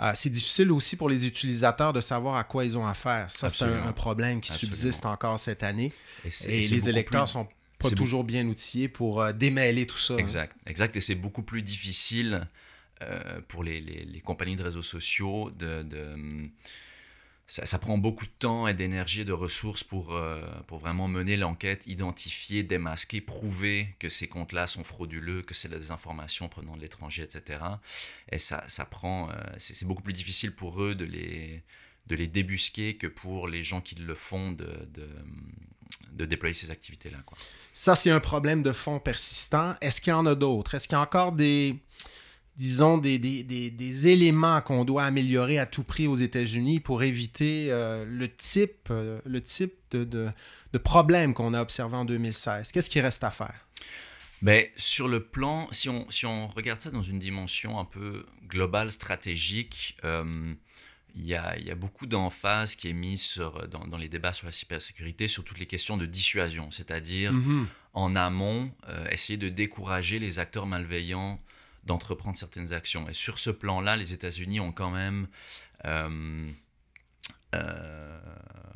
Euh, 0.00 0.10
c'est 0.14 0.30
difficile 0.30 0.72
aussi 0.72 0.96
pour 0.96 1.08
les 1.08 1.26
utilisateurs 1.26 1.92
de 1.92 2.00
savoir 2.00 2.34
à 2.36 2.44
quoi 2.44 2.64
ils 2.64 2.76
ont 2.76 2.86
affaire. 2.86 3.26
Ça, 3.30 3.48
c'est 3.50 3.64
un, 3.64 3.92
problème 3.92 4.40
qui 4.40 4.50
Absolument. 4.50 4.74
subsiste 4.74 5.06
encore 5.06 5.38
cette 5.38 5.62
année. 5.62 5.92
Et, 6.46 6.60
les 6.62 6.88
électeurs 6.88 7.24
plus- 7.24 7.32
sont 7.32 7.46
pas 7.78 7.90
toujours 7.90 8.24
bien 8.24 8.46
outillés 8.46 8.88
pour 8.88 9.20
euh, 9.20 9.32
démêler 9.32 9.86
tout 9.86 9.98
ça. 9.98 10.14
hein. 10.14 10.18
Exact, 10.18 10.56
exact. 10.66 10.96
Et 10.96 11.00
c'est 11.00 11.14
beaucoup 11.14 11.42
plus 11.42 11.62
difficile 11.62 12.48
euh, 13.02 13.40
pour 13.48 13.64
les, 13.64 14.20
compagnies 14.24 14.56
de 14.56 14.62
réseaux 14.62 14.82
sociaux 14.82 15.50
ça, 17.46 17.78
prend 17.78 17.98
beaucoup 17.98 18.24
de 18.24 18.30
temps 18.38 18.66
et 18.68 18.74
d'énergie 18.74 19.20
et 19.20 19.24
de 19.24 19.32
ressources 19.32 19.84
pour, 19.84 20.14
euh, 20.14 20.42
pour 20.66 20.78
vraiment 20.78 21.08
mener 21.08 21.36
l'enquête, 21.36 21.86
identifier, 21.86 22.62
démasquer, 22.62 23.20
prouver 23.20 23.94
que 23.98 24.08
ces 24.08 24.28
comptes-là 24.28 24.66
sont 24.66 24.82
frauduleux, 24.82 25.42
que 25.42 25.52
c'est 25.52 25.68
de 25.68 25.74
la 25.74 25.78
désinformation 25.78 26.48
provenant 26.48 26.72
de 26.72 26.80
l'étranger, 26.80 27.22
etc. 27.22 27.60
Et 28.32 28.38
ça, 28.38 28.64
ça 28.66 28.86
prend. 28.86 29.30
euh, 29.30 29.34
c'est 29.58 29.86
beaucoup 29.86 30.02
plus 30.02 30.14
difficile 30.14 30.54
pour 30.54 30.82
eux 30.82 30.94
de 30.94 31.04
les, 31.04 31.62
de 32.06 32.16
les 32.16 32.28
débusquer 32.28 32.96
que 32.96 33.06
pour 33.06 33.46
les 33.46 33.62
gens 33.62 33.82
qui 33.82 33.96
le 33.96 34.14
font 34.14 34.52
de, 34.52 34.88
de, 34.94 35.08
de 36.12 36.24
déployer 36.24 36.54
ces 36.54 36.70
activités-là. 36.70 37.18
Ça, 37.74 37.94
c'est 37.94 38.10
un 38.10 38.20
problème 38.20 38.62
de 38.62 38.72
fond 38.72 39.00
persistant. 39.00 39.76
Est-ce 39.82 40.00
qu'il 40.00 40.12
y 40.12 40.14
en 40.14 40.24
a 40.24 40.34
d'autres? 40.34 40.74
Est-ce 40.74 40.88
qu'il 40.88 40.96
y 40.96 40.98
a 40.98 41.02
encore 41.02 41.32
des, 41.32 41.76
disons, 42.56 42.98
des, 42.98 43.18
des, 43.18 43.42
des- 43.42 43.70
des 43.70 44.08
éléments 44.08 44.60
qu'on 44.60 44.84
doit 44.84 45.04
améliorer 45.04 45.58
à 45.58 45.66
tout 45.66 45.84
prix 45.84 46.06
aux 46.06 46.14
États-Unis 46.14 46.80
pour 46.80 47.02
éviter 47.02 47.66
euh, 47.70 48.04
le 48.08 48.28
type, 48.28 48.88
euh, 48.90 49.20
le 49.24 49.40
type 49.42 49.74
de, 49.90 50.04
de, 50.04 50.28
de 50.72 50.78
problème 50.78 51.34
qu'on 51.34 51.54
a 51.54 51.60
observé 51.60 51.96
en 51.96 52.04
2016? 52.04 52.70
Qu'est-ce 52.72 52.90
qui 52.90 53.00
reste 53.00 53.24
à 53.24 53.30
faire? 53.30 53.66
Ben, 54.42 54.66
sur 54.76 55.08
le 55.08 55.20
plan, 55.24 55.68
si 55.70 55.88
on, 55.88 56.08
si 56.10 56.26
on 56.26 56.48
regarde 56.48 56.80
ça 56.80 56.90
dans 56.90 57.02
une 57.02 57.18
dimension 57.18 57.78
un 57.80 57.84
peu 57.84 58.26
globale, 58.46 58.92
stratégique, 58.92 59.96
euh, 60.04 60.52
il 61.16 61.24
y, 61.26 61.34
a, 61.34 61.56
il 61.58 61.64
y 61.64 61.70
a 61.70 61.74
beaucoup 61.76 62.06
d'emphase 62.06 62.74
qui 62.74 62.88
est 62.88 62.92
mise 62.92 63.22
sur, 63.22 63.68
dans, 63.68 63.86
dans 63.86 63.96
les 63.96 64.08
débats 64.08 64.32
sur 64.32 64.46
la 64.46 64.52
cybersécurité 64.52 65.28
sur 65.28 65.44
toutes 65.44 65.60
les 65.60 65.66
questions 65.66 65.96
de 65.96 66.06
dissuasion, 66.06 66.70
c'est-à-dire 66.72 67.32
en 67.94 68.16
amont, 68.16 68.70
euh, 68.88 69.06
essayer 69.10 69.36
de 69.38 69.48
décourager 69.48 70.18
les 70.18 70.40
acteurs 70.40 70.66
malveillants 70.66 71.40
d'entreprendre 71.84 72.36
certaines 72.36 72.72
actions. 72.72 73.08
Et 73.08 73.12
sur 73.12 73.38
ce 73.38 73.50
plan-là, 73.50 73.96
les 73.96 74.12
États-Unis 74.12 74.60
ont 74.60 74.72
quand 74.72 74.90
même 74.90 75.28
euh, 75.84 76.48
euh, 77.54 78.20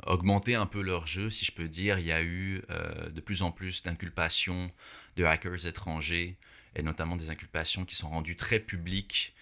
augmenté 0.05 0.55
un 0.55 0.65
peu 0.65 0.81
leur 0.81 1.07
jeu, 1.07 1.29
si 1.29 1.45
je 1.45 1.51
peux 1.51 1.67
dire. 1.67 1.99
Il 1.99 2.05
y 2.05 2.11
a 2.11 2.21
eu 2.21 2.61
euh, 2.69 3.09
de 3.09 3.21
plus 3.21 3.41
en 3.41 3.51
plus 3.51 3.83
d'inculpations 3.83 4.71
de 5.15 5.23
hackers 5.23 5.67
étrangers, 5.67 6.37
et 6.75 6.83
notamment 6.83 7.15
des 7.15 7.29
inculpations 7.29 7.83
qui 7.83 7.95
sont 7.95 8.09
rendues 8.09 8.35
très 8.35 8.59
publiques 8.59 9.35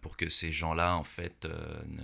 pour 0.00 0.16
que 0.16 0.28
ces 0.28 0.50
gens-là, 0.50 0.96
en 0.96 1.04
fait, 1.04 1.44
ne, 1.44 2.02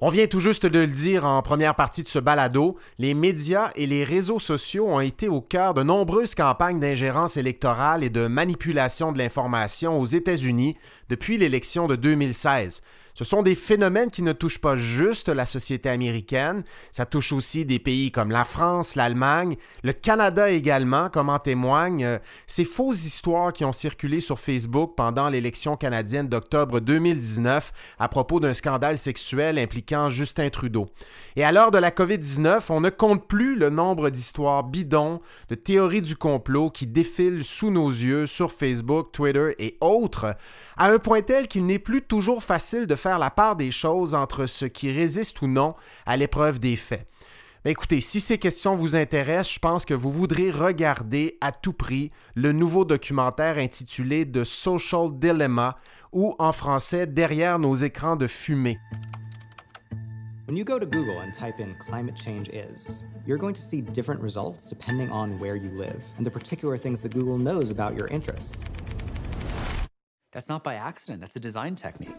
On 0.00 0.10
vient 0.10 0.28
tout 0.28 0.38
juste 0.38 0.64
de 0.64 0.78
le 0.78 0.86
dire 0.86 1.24
en 1.24 1.42
première 1.42 1.74
partie 1.74 2.04
de 2.04 2.08
ce 2.08 2.20
balado, 2.20 2.76
les 3.00 3.14
médias 3.14 3.72
et 3.74 3.88
les 3.88 4.04
réseaux 4.04 4.38
sociaux 4.38 4.86
ont 4.86 5.00
été 5.00 5.26
au 5.26 5.40
cœur 5.40 5.74
de 5.74 5.82
nombreuses 5.82 6.36
campagnes 6.36 6.78
d'ingérence 6.78 7.36
électorale 7.36 8.04
et 8.04 8.08
de 8.08 8.28
manipulation 8.28 9.10
de 9.10 9.18
l'information 9.18 9.98
aux 9.98 10.04
États-Unis 10.04 10.76
depuis 11.08 11.36
l'élection 11.36 11.88
de 11.88 11.96
2016. 11.96 12.82
Ce 13.18 13.24
sont 13.24 13.42
des 13.42 13.56
phénomènes 13.56 14.12
qui 14.12 14.22
ne 14.22 14.32
touchent 14.32 14.60
pas 14.60 14.76
juste 14.76 15.28
la 15.28 15.44
société 15.44 15.88
américaine, 15.88 16.62
ça 16.92 17.04
touche 17.04 17.32
aussi 17.32 17.64
des 17.64 17.80
pays 17.80 18.12
comme 18.12 18.30
la 18.30 18.44
France, 18.44 18.94
l'Allemagne, 18.94 19.56
le 19.82 19.92
Canada 19.92 20.50
également, 20.50 21.08
comme 21.08 21.28
en 21.28 21.40
témoignent 21.40 22.04
euh, 22.04 22.18
ces 22.46 22.64
fausses 22.64 23.04
histoires 23.04 23.52
qui 23.52 23.64
ont 23.64 23.72
circulé 23.72 24.20
sur 24.20 24.38
Facebook 24.38 24.92
pendant 24.96 25.28
l'élection 25.30 25.76
canadienne 25.76 26.28
d'octobre 26.28 26.78
2019 26.78 27.72
à 27.98 28.06
propos 28.06 28.38
d'un 28.38 28.54
scandale 28.54 28.98
sexuel 28.98 29.58
impliquant 29.58 30.10
Justin 30.10 30.48
Trudeau. 30.50 30.86
Et 31.34 31.42
à 31.42 31.50
l'heure 31.50 31.72
de 31.72 31.78
la 31.78 31.90
COVID-19, 31.90 32.66
on 32.68 32.80
ne 32.80 32.90
compte 32.90 33.26
plus 33.26 33.56
le 33.56 33.68
nombre 33.68 34.10
d'histoires 34.10 34.62
bidons, 34.62 35.18
de 35.48 35.56
théories 35.56 36.02
du 36.02 36.14
complot 36.14 36.70
qui 36.70 36.86
défilent 36.86 37.42
sous 37.42 37.72
nos 37.72 37.88
yeux 37.88 38.28
sur 38.28 38.52
Facebook, 38.52 39.10
Twitter 39.10 39.56
et 39.58 39.76
autres, 39.80 40.36
à 40.78 40.90
un 40.90 40.98
point 41.00 41.22
tel 41.22 41.48
qu'il 41.48 41.66
n'est 41.66 41.80
plus 41.80 42.02
toujours 42.02 42.44
facile 42.44 42.86
de 42.86 42.94
faire 42.94 43.18
la 43.18 43.30
part 43.30 43.56
des 43.56 43.72
choses 43.72 44.14
entre 44.14 44.46
ce 44.46 44.64
qui 44.64 44.92
résiste 44.92 45.42
ou 45.42 45.48
non 45.48 45.74
à 46.06 46.16
l'épreuve 46.16 46.60
des 46.60 46.76
faits. 46.76 47.06
Mais 47.64 47.72
écoutez, 47.72 48.00
si 48.00 48.20
ces 48.20 48.38
questions 48.38 48.76
vous 48.76 48.94
intéressent, 48.94 49.54
je 49.54 49.58
pense 49.58 49.84
que 49.84 49.92
vous 49.92 50.12
voudrez 50.12 50.50
regarder 50.50 51.36
à 51.40 51.50
tout 51.50 51.72
prix 51.72 52.12
le 52.36 52.52
nouveau 52.52 52.84
documentaire 52.84 53.58
intitulé 53.58 54.30
The 54.30 54.44
Social 54.44 55.10
Dilemma 55.18 55.76
ou 56.12 56.36
en 56.38 56.52
français 56.52 57.08
Derrière 57.08 57.58
nos 57.58 57.74
écrans 57.74 58.14
de 58.14 58.28
fumée. 58.28 58.78
When 60.46 60.56
you 60.56 60.64
go 60.64 60.78
to 60.78 60.86
Google 60.86 61.18
and 61.18 61.32
type 61.32 61.60
in 61.60 61.74
climate 61.78 62.16
change 62.16 62.48
is, 62.50 63.04
you're 63.26 63.36
going 63.36 63.52
to 63.52 63.60
see 63.60 63.82
different 63.82 64.22
results 64.22 64.70
depending 64.70 65.10
on 65.10 65.38
where 65.40 65.56
you 65.56 65.70
live 65.70 66.06
and 66.18 66.24
the 66.24 66.30
particular 66.30 66.78
things 66.78 67.02
that 67.02 67.12
Google 67.12 67.36
knows 67.36 67.72
about 67.72 67.96
your 67.96 68.06
interests. 68.06 68.64
That's 70.38 70.48
not 70.48 70.60
by 70.64 70.76
accident, 70.76 71.18
that's 71.20 71.36
a 71.36 71.40
design 71.40 71.74
technique. 71.74 72.14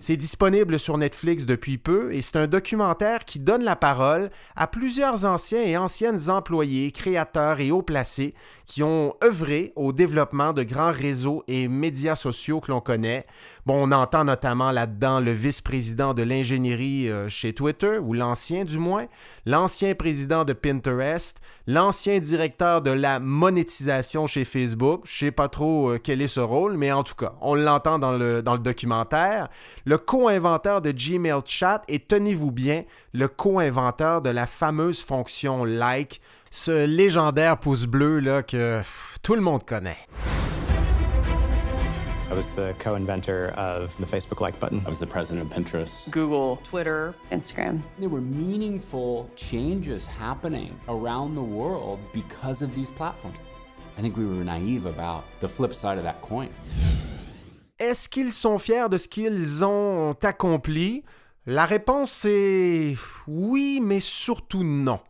C'est 0.00 0.16
disponible 0.16 0.80
sur 0.80 0.98
Netflix 0.98 1.46
depuis 1.46 1.78
peu 1.78 2.12
et 2.12 2.20
c'est 2.20 2.36
un 2.36 2.48
documentaire 2.48 3.24
qui 3.24 3.38
donne 3.38 3.62
la 3.62 3.76
parole 3.76 4.32
à 4.56 4.66
plusieurs 4.66 5.24
anciens 5.24 5.62
et 5.62 5.76
anciennes 5.76 6.28
employés, 6.28 6.90
créateurs 6.90 7.60
et 7.60 7.70
hauts 7.70 7.82
placés 7.82 8.34
qui 8.66 8.82
ont 8.82 9.14
œuvré 9.22 9.72
au 9.76 9.92
développement 9.92 10.52
de 10.52 10.64
grands 10.64 10.90
réseaux 10.90 11.44
et 11.46 11.68
médias 11.68 12.16
sociaux 12.16 12.60
que 12.60 12.72
l'on 12.72 12.80
connaît. 12.80 13.24
Bon, 13.64 13.88
on 13.88 13.92
entend 13.92 14.24
notamment 14.24 14.72
là-dedans 14.72 15.20
le 15.20 15.30
vice-président 15.30 16.14
de 16.14 16.24
l'ingénierie 16.24 17.08
euh, 17.08 17.28
chez 17.28 17.52
Twitter, 17.52 17.98
ou 17.98 18.12
l'ancien 18.12 18.64
du 18.64 18.76
moins, 18.76 19.06
l'ancien 19.46 19.94
président 19.94 20.44
de 20.44 20.52
Pinterest, 20.52 21.40
l'ancien 21.68 22.18
directeur 22.18 22.82
de 22.82 22.90
la 22.90 23.20
monétisation 23.20 24.26
chez 24.26 24.44
Facebook. 24.44 25.02
Je 25.04 25.26
sais 25.26 25.30
pas 25.30 25.48
trop 25.48 25.90
euh, 25.90 26.00
quel 26.02 26.22
est 26.22 26.26
ce 26.28 26.40
rôle, 26.40 26.76
mais 26.76 26.90
en 26.90 27.04
tout 27.04 27.14
cas, 27.14 27.34
on 27.40 27.54
l'entend 27.54 28.00
dans 28.00 28.18
le, 28.18 28.42
documentaire. 28.42 29.48
Le 29.84 29.96
co-inventeur 29.96 30.82
de 30.82 30.90
Gmail 30.90 31.42
Chat 31.44 31.82
et 31.86 32.00
tenez-vous 32.00 32.50
bien, 32.50 32.82
le 33.12 33.28
co-inventeur 33.28 34.22
de 34.22 34.30
la 34.30 34.46
fameuse 34.46 35.04
fonction 35.04 35.64
like, 35.64 36.20
ce 36.50 36.84
légendaire 36.84 37.58
pouce 37.58 37.86
bleu 37.86 38.18
là 38.18 38.42
que 38.42 38.80
tout 39.22 39.36
le 39.36 39.40
monde 39.40 39.64
connaît. 39.64 39.98
I 42.32 42.34
was 42.34 42.54
the 42.54 42.74
co 42.78 42.94
inventor 42.94 43.52
of 43.58 43.94
the 43.98 44.06
Facebook 44.06 44.40
like 44.40 44.58
button. 44.58 44.82
I 44.86 44.88
was 44.88 44.98
the 44.98 45.06
president 45.06 45.44
of 45.44 45.52
Pinterest. 45.54 46.10
Google. 46.10 46.56
Twitter, 46.64 47.14
Instagram. 47.30 47.82
There 47.98 48.08
were 48.08 48.22
meaningful 48.22 49.28
changes 49.36 50.06
happening 50.06 50.74
around 50.88 51.34
the 51.34 51.42
world 51.42 51.98
because 52.14 52.62
of 52.62 52.74
these 52.74 52.88
platforms. 52.88 53.42
I 53.98 54.00
think 54.00 54.16
we 54.16 54.24
were 54.24 54.42
naive 54.42 54.86
about 54.86 55.24
the 55.40 55.46
flip 55.46 55.74
side 55.74 55.98
of 55.98 56.04
that 56.04 56.22
coin. 56.22 56.48
Est-ce 57.78 58.08
qu'ils 58.08 58.32
sont 58.32 58.58
fiers 58.58 58.88
de 58.88 58.96
ce 58.96 59.08
qu'ils 59.08 59.62
ont 59.62 60.16
accompli? 60.22 61.04
La 61.44 61.66
réponse 61.66 62.24
est 62.24 62.96
oui, 63.26 63.78
mais 63.82 64.00
surtout 64.00 64.64
non. 64.64 65.00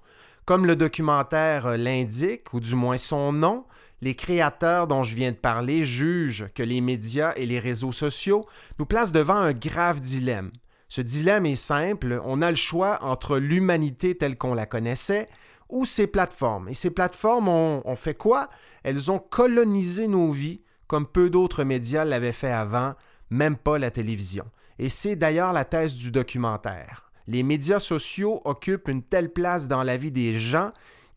Comme 0.44 0.66
le 0.66 0.74
documentaire 0.74 1.78
l'indique, 1.78 2.52
ou 2.52 2.58
du 2.58 2.74
moins 2.74 2.98
son 2.98 3.32
nom, 3.32 3.64
les 4.02 4.16
créateurs 4.16 4.88
dont 4.88 5.04
je 5.04 5.14
viens 5.14 5.30
de 5.30 5.36
parler 5.36 5.84
jugent 5.84 6.48
que 6.54 6.62
les 6.62 6.80
médias 6.80 7.32
et 7.36 7.46
les 7.46 7.60
réseaux 7.60 7.92
sociaux 7.92 8.44
nous 8.78 8.84
placent 8.84 9.12
devant 9.12 9.36
un 9.36 9.52
grave 9.52 10.00
dilemme. 10.00 10.50
Ce 10.88 11.00
dilemme 11.00 11.46
est 11.46 11.56
simple, 11.56 12.20
on 12.24 12.42
a 12.42 12.50
le 12.50 12.56
choix 12.56 12.98
entre 13.02 13.38
l'humanité 13.38 14.16
telle 14.16 14.36
qu'on 14.36 14.54
la 14.54 14.66
connaissait 14.66 15.26
ou 15.70 15.86
ces 15.86 16.08
plateformes. 16.08 16.68
Et 16.68 16.74
ces 16.74 16.90
plateformes 16.90 17.48
ont, 17.48 17.80
ont 17.84 17.96
fait 17.96 18.16
quoi? 18.16 18.50
Elles 18.82 19.10
ont 19.10 19.20
colonisé 19.20 20.08
nos 20.08 20.30
vies 20.30 20.60
comme 20.88 21.06
peu 21.06 21.30
d'autres 21.30 21.64
médias 21.64 22.04
l'avaient 22.04 22.32
fait 22.32 22.50
avant, 22.50 22.94
même 23.30 23.56
pas 23.56 23.78
la 23.78 23.90
télévision. 23.90 24.44
Et 24.78 24.88
c'est 24.88 25.16
d'ailleurs 25.16 25.52
la 25.52 25.64
thèse 25.64 25.94
du 25.94 26.10
documentaire. 26.10 27.10
Les 27.28 27.44
médias 27.44 27.78
sociaux 27.78 28.42
occupent 28.44 28.88
une 28.88 29.02
telle 29.02 29.32
place 29.32 29.68
dans 29.68 29.84
la 29.84 29.96
vie 29.96 30.10
des 30.10 30.38
gens 30.38 30.72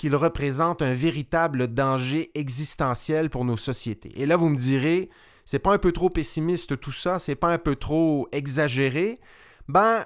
qu'ils 0.05 0.15
représentent 0.15 0.83
un 0.83 0.93
véritable 0.93 1.65
danger 1.67 2.29
existentiel 2.35 3.31
pour 3.31 3.43
nos 3.43 3.57
sociétés. 3.57 4.11
Et 4.15 4.27
là, 4.27 4.35
vous 4.35 4.49
me 4.49 4.55
direz, 4.55 5.09
c'est 5.45 5.57
pas 5.57 5.73
un 5.73 5.79
peu 5.79 5.91
trop 5.91 6.11
pessimiste 6.11 6.79
tout 6.79 6.91
ça, 6.91 7.17
c'est 7.17 7.33
pas 7.33 7.47
un 7.47 7.57
peu 7.57 7.75
trop 7.75 8.29
exagéré? 8.31 9.19
Ben, 9.67 10.05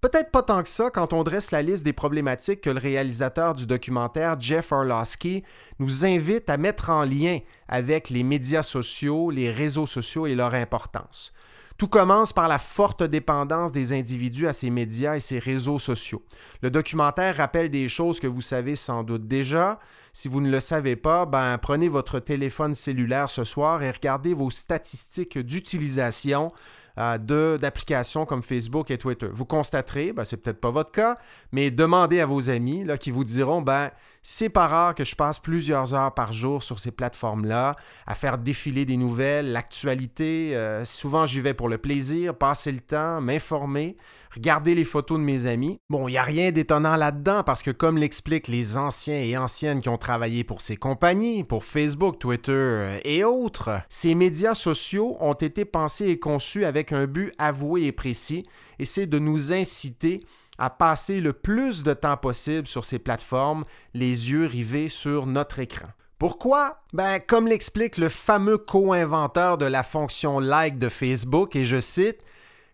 Peut-être 0.00 0.30
pas 0.30 0.44
tant 0.44 0.62
que 0.62 0.68
ça 0.68 0.88
quand 0.88 1.12
on 1.12 1.24
dresse 1.24 1.50
la 1.50 1.62
liste 1.62 1.84
des 1.84 1.92
problématiques 1.92 2.60
que 2.60 2.70
le 2.70 2.78
réalisateur 2.78 3.54
du 3.54 3.66
documentaire 3.66 4.40
Jeff 4.40 4.72
Orlowski 4.72 5.42
nous 5.78 6.06
invite 6.06 6.48
à 6.48 6.56
mettre 6.56 6.88
en 6.88 7.02
lien 7.02 7.40
avec 7.68 8.08
les 8.08 8.22
médias 8.22 8.62
sociaux, 8.62 9.30
les 9.30 9.50
réseaux 9.50 9.84
sociaux 9.84 10.26
et 10.26 10.34
leur 10.36 10.54
importance. 10.54 11.34
Tout 11.80 11.88
commence 11.88 12.34
par 12.34 12.46
la 12.46 12.58
forte 12.58 13.02
dépendance 13.02 13.72
des 13.72 13.94
individus 13.94 14.46
à 14.46 14.52
ces 14.52 14.68
médias 14.68 15.16
et 15.16 15.20
ces 15.20 15.38
réseaux 15.38 15.78
sociaux. 15.78 16.22
Le 16.60 16.70
documentaire 16.70 17.34
rappelle 17.34 17.70
des 17.70 17.88
choses 17.88 18.20
que 18.20 18.26
vous 18.26 18.42
savez 18.42 18.76
sans 18.76 19.02
doute 19.02 19.26
déjà. 19.26 19.80
Si 20.12 20.28
vous 20.28 20.42
ne 20.42 20.50
le 20.50 20.60
savez 20.60 20.94
pas, 20.94 21.24
ben, 21.24 21.56
prenez 21.56 21.88
votre 21.88 22.18
téléphone 22.20 22.74
cellulaire 22.74 23.30
ce 23.30 23.44
soir 23.44 23.82
et 23.82 23.90
regardez 23.90 24.34
vos 24.34 24.50
statistiques 24.50 25.38
d'utilisation 25.38 26.52
euh, 26.98 27.56
d'applications 27.56 28.26
comme 28.26 28.42
Facebook 28.42 28.90
et 28.90 28.98
Twitter. 28.98 29.28
Vous 29.32 29.46
constaterez, 29.46 30.12
ben, 30.12 30.24
c'est 30.24 30.36
peut-être 30.36 30.60
pas 30.60 30.70
votre 30.70 30.90
cas, 30.90 31.14
mais 31.50 31.70
demandez 31.70 32.20
à 32.20 32.26
vos 32.26 32.50
amis 32.50 32.84
là, 32.84 32.98
qui 32.98 33.10
vous 33.10 33.24
diront 33.24 33.62
ben, 33.62 33.90
c'est 34.22 34.50
pas 34.50 34.66
rare 34.66 34.94
que 34.94 35.04
je 35.04 35.14
passe 35.14 35.38
plusieurs 35.38 35.94
heures 35.94 36.12
par 36.12 36.32
jour 36.32 36.62
sur 36.62 36.78
ces 36.78 36.90
plateformes-là 36.90 37.76
à 38.06 38.14
faire 38.14 38.36
défiler 38.36 38.84
des 38.84 38.98
nouvelles, 38.98 39.50
l'actualité. 39.52 40.54
Euh, 40.54 40.84
souvent, 40.84 41.24
j'y 41.24 41.40
vais 41.40 41.54
pour 41.54 41.68
le 41.68 41.78
plaisir, 41.78 42.34
passer 42.34 42.70
le 42.70 42.80
temps, 42.80 43.22
m'informer, 43.22 43.96
regarder 44.34 44.74
les 44.74 44.84
photos 44.84 45.18
de 45.18 45.24
mes 45.24 45.46
amis. 45.46 45.78
Bon, 45.88 46.06
il 46.06 46.12
n'y 46.12 46.18
a 46.18 46.22
rien 46.22 46.52
d'étonnant 46.52 46.96
là-dedans 46.96 47.42
parce 47.44 47.62
que, 47.62 47.70
comme 47.70 47.96
l'expliquent 47.96 48.48
les 48.48 48.76
anciens 48.76 49.20
et 49.20 49.38
anciennes 49.38 49.80
qui 49.80 49.88
ont 49.88 49.98
travaillé 49.98 50.44
pour 50.44 50.60
ces 50.60 50.76
compagnies, 50.76 51.42
pour 51.42 51.64
Facebook, 51.64 52.18
Twitter 52.18 52.52
euh, 52.52 53.00
et 53.04 53.24
autres, 53.24 53.80
ces 53.88 54.14
médias 54.14 54.54
sociaux 54.54 55.16
ont 55.20 55.32
été 55.32 55.64
pensés 55.64 56.08
et 56.08 56.18
conçus 56.18 56.66
avec 56.66 56.92
un 56.92 57.06
but 57.06 57.32
avoué 57.38 57.86
et 57.86 57.92
précis, 57.92 58.46
et 58.78 58.84
c'est 58.84 59.06
de 59.06 59.18
nous 59.18 59.52
inciter 59.52 60.24
à 60.60 60.70
passer 60.70 61.20
le 61.20 61.32
plus 61.32 61.82
de 61.82 61.94
temps 61.94 62.16
possible 62.16 62.66
sur 62.66 62.84
ces 62.84 62.98
plateformes, 62.98 63.64
les 63.94 64.30
yeux 64.30 64.44
rivés 64.44 64.88
sur 64.88 65.26
notre 65.26 65.58
écran. 65.58 65.88
Pourquoi? 66.18 66.82
Ben, 66.92 67.18
comme 67.18 67.48
l'explique 67.48 67.96
le 67.96 68.10
fameux 68.10 68.58
co-inventeur 68.58 69.56
de 69.56 69.64
la 69.64 69.82
fonction 69.82 70.38
like 70.38 70.78
de 70.78 70.90
Facebook, 70.90 71.56
et 71.56 71.64
je 71.64 71.80
cite, 71.80 72.20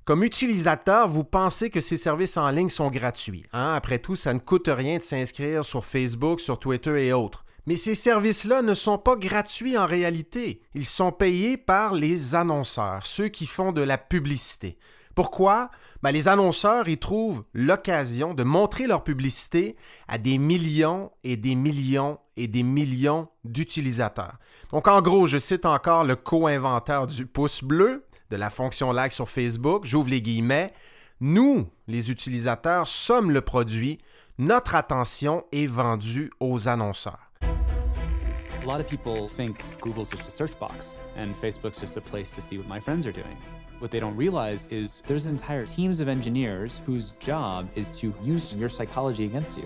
comme 0.05 0.25
utilisateur, 0.25 1.07
vous 1.07 1.23
pensez 1.23 1.71
que 1.71 1.81
ces 1.81 1.97
services 1.97 2.37
en 2.37 2.51
ligne 2.51 2.69
sont 2.69 2.91
gratuits. 2.91 3.45
Hein? 3.53 3.75
Après 3.75 4.01
tout, 4.01 4.17
ça 4.17 4.35
ne 4.35 4.41
coûte 4.41 4.69
rien 4.69 4.99
de 4.99 5.03
s'inscrire 5.03 5.65
sur 5.65 5.85
Facebook, 5.85 6.41
sur 6.41 6.59
Twitter 6.59 7.07
et 7.07 7.13
autres. 7.13 7.45
Mais 7.67 7.77
ces 7.77 7.95
services-là 7.95 8.63
ne 8.63 8.75
sont 8.75 8.99
pas 8.99 9.17
gratuits 9.17 9.79
en 9.79 9.87
réalité. 9.87 10.61
Ils 10.75 10.87
sont 10.87 11.13
payés 11.13 11.57
par 11.57 11.95
les 11.95 12.35
annonceurs, 12.35 13.07
ceux 13.07 13.29
qui 13.29 13.47
font 13.47 13.73
de 13.73 13.83
la 13.83 13.99
publicité. 13.99 14.77
Pourquoi? 15.17 15.71
Ben, 16.03 16.13
les 16.13 16.29
annonceurs 16.29 16.89
y 16.89 16.99
trouvent 16.99 17.43
l'occasion 17.55 18.35
de 18.35 18.43
montrer 18.45 18.87
leur 18.87 19.03
publicité 19.03 19.75
à 20.09 20.19
des 20.19 20.37
millions 20.37 21.11
et 21.25 21.39
des 21.39 21.55
millions 21.55 22.19
et 22.37 22.49
des 22.49 22.63
millions 22.63 23.29
d'utilisateurs. 23.43 24.37
Donc 24.73 24.89
en 24.89 25.01
gros, 25.01 25.27
je 25.27 25.39
cite 25.39 25.65
encore 25.65 26.05
le 26.05 26.17
co-inventeur 26.17 27.07
du 27.07 27.25
pouce 27.25 27.65
bleu, 27.65 28.05
de 28.29 28.37
la 28.37 28.51
fonction 28.51 28.93
like 28.93 29.11
sur 29.11 29.31
Facebook, 29.31 29.87
j'ouvre 29.87 30.11
les 30.11 30.21
guillemets, 30.21 30.75
nous, 31.21 31.67
les 31.89 32.11
utilisateurs, 32.11 32.87
sommes 32.87 33.31
le 33.31 33.41
produit, 33.41 33.97
notre 34.37 34.75
attention 34.75 35.45
est 35.51 35.67
vendue 35.67 36.31
aux 36.41 36.69
annonceurs. 36.69 37.31
A 37.41 38.67
lot 38.67 38.81
of 38.81 38.87
people 38.87 39.27
think 39.27 39.57
Google's 39.81 40.11
just 40.11 40.29
a 40.29 40.31
search 40.31 40.59
box 40.61 41.01
and 41.17 41.33
Facebook's 41.33 41.81
just 41.81 41.97
a 41.97 42.03
place 42.03 42.31
to 42.33 42.43
see 42.43 42.59
what 42.59 42.67
my 42.69 42.81
friends 42.81 43.07
are 43.07 43.15
doing. 43.15 43.56
What 43.79 43.91
they 43.91 44.01
don't 44.01 44.17
realize 44.17 44.69
is 44.71 45.03
there's 45.07 45.27
entire 45.27 45.65
teams 45.65 46.01
of 46.01 46.09
engineers 46.09 46.81
whose 46.87 47.13
job 47.21 47.67
is 47.77 47.93
to 48.01 48.15
use 48.25 48.55
your 48.55 48.71
psychology 48.71 49.27
against 49.27 49.59
you. 49.59 49.65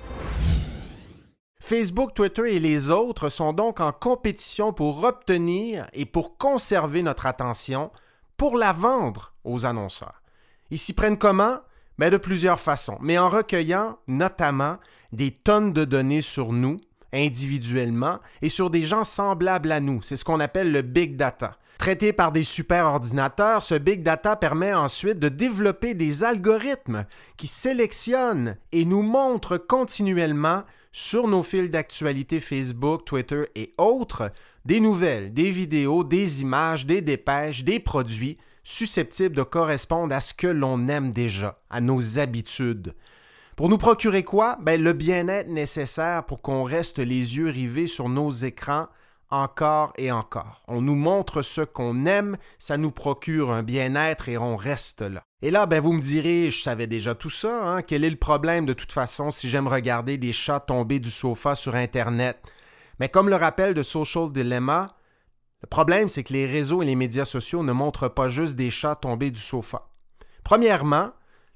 Facebook, 1.61 2.14
Twitter 2.14 2.57
et 2.57 2.59
les 2.59 2.90
autres 2.90 3.29
sont 3.29 3.52
donc 3.52 3.79
en 3.79 3.93
compétition 3.93 4.73
pour 4.73 5.05
obtenir 5.05 5.87
et 5.93 6.07
pour 6.07 6.37
conserver 6.37 7.02
notre 7.02 7.26
attention, 7.26 7.93
pour 8.37 8.57
la 8.57 8.73
vendre 8.73 9.33
aux 9.45 9.64
annonceurs. 9.64 10.23
Ils 10.71 10.79
s'y 10.79 10.93
prennent 10.93 11.19
comment? 11.19 11.59
Mais 11.97 12.11
de 12.11 12.17
plusieurs 12.17 12.59
façons, 12.59 12.99
mais 13.00 13.17
en 13.19 13.29
recueillant 13.29 13.99
notamment 14.09 14.79
des 15.12 15.31
tonnes 15.31 15.73
de 15.73 15.85
données 15.85 16.23
sur 16.23 16.52
nous, 16.52 16.79
individuellement, 17.12 18.19
et 18.43 18.49
sur 18.49 18.71
des 18.71 18.83
gens 18.83 19.05
semblables 19.05 19.71
à 19.71 19.79
nous. 19.79 20.02
C'est 20.02 20.17
ce 20.17 20.25
qu'on 20.25 20.40
appelle 20.40 20.73
le 20.73 20.83
big 20.83 21.17
data. 21.17 21.57
Traité 21.80 22.12
par 22.12 22.30
des 22.30 22.42
super 22.42 22.84
ordinateurs, 22.84 23.62
ce 23.62 23.75
big 23.75 24.02
data 24.02 24.37
permet 24.37 24.75
ensuite 24.75 25.18
de 25.18 25.30
développer 25.30 25.94
des 25.94 26.25
algorithmes 26.25 27.06
qui 27.38 27.46
sélectionnent 27.46 28.58
et 28.70 28.84
nous 28.84 29.00
montrent 29.00 29.56
continuellement 29.56 30.64
sur 30.92 31.26
nos 31.26 31.42
fils 31.42 31.70
d'actualité 31.70 32.38
Facebook, 32.38 33.06
Twitter 33.06 33.44
et 33.54 33.72
autres 33.78 34.30
des 34.66 34.78
nouvelles, 34.78 35.32
des 35.32 35.49
vidéos, 35.49 36.04
des 36.04 36.42
images, 36.42 36.84
des 36.84 37.00
dépêches, 37.00 37.64
des 37.64 37.80
produits 37.80 38.37
susceptibles 38.62 39.37
de 39.37 39.42
correspondre 39.42 40.14
à 40.14 40.20
ce 40.20 40.34
que 40.34 40.49
l'on 40.49 40.87
aime 40.87 41.12
déjà, 41.12 41.62
à 41.70 41.80
nos 41.80 42.18
habitudes. 42.18 42.94
Pour 43.56 43.70
nous 43.70 43.78
procurer 43.78 44.22
quoi? 44.22 44.58
Ben, 44.60 44.82
le 44.82 44.92
bien-être 44.92 45.49
nécessaire 45.49 46.26
pour 46.26 46.42
qu'on 46.42 46.62
reste 46.62 46.99
les 46.99 47.38
yeux 47.38 47.49
rivés 47.49 47.86
sur 47.86 48.10
nos 48.10 48.30
écrans 48.30 48.88
encore 49.30 49.93
et 49.97 50.12
encore. 50.12 50.62
On 50.69 50.80
nous 50.80 50.95
montre 50.95 51.43
ce 51.43 51.60
qu'on 51.60 52.06
aime, 52.06 52.36
ça 52.58 52.76
nous 52.76 52.90
procure 52.90 53.50
un 53.50 53.62
bien-être 53.62 54.28
et 54.28 54.36
on 54.36 54.56
reste 54.56 55.02
là. 55.02 55.23
Et 55.43 55.50
là, 55.50 55.66
ben 55.66 55.80
vous 55.80 55.93
me 55.93 56.02
direz, 56.02 56.50
je 56.50 56.60
savais 56.60 56.86
déjà 56.86 57.14
tout 57.14 57.30
ça, 57.30 57.62
hein? 57.62 57.82
quel 57.82 58.04
est 58.04 58.10
le 58.10 58.16
problème 58.16 58.66
de 58.66 58.73
toute 58.73 58.93
façon 58.93 59.30
si 59.30 59.49
j'aime 59.49 59.69
regarder 59.69 60.19
des 60.19 60.32
chats 60.32 60.60
tomber 60.60 60.99
du 60.99 61.10
sofa 61.10 61.54
sur 61.54 61.75
Internet? 61.75 62.38
Mais 62.99 63.08
comme 63.08 63.30
le 63.30 63.36
rappelle 63.36 63.73
de 63.73 63.82
Social 63.82 64.30
Dilemma, 64.30 64.97
le 65.62 65.69
problème 65.69 66.08
c'est 66.08 66.25
que 66.25 66.32
les 66.32 66.47
réseaux 66.47 66.82
et 66.82 66.86
les 66.86 66.97
médias 66.97 67.25
sociaux 67.25 67.62
ne 67.62 67.73
montrent 67.73 68.08
pas 68.08 68.28
juste 68.28 68.56
des 68.56 68.71
chats 68.71 68.97
tomber 68.97 69.30
du 69.30 69.40
sofa. 69.40 69.88
Premièrement, 70.45 71.12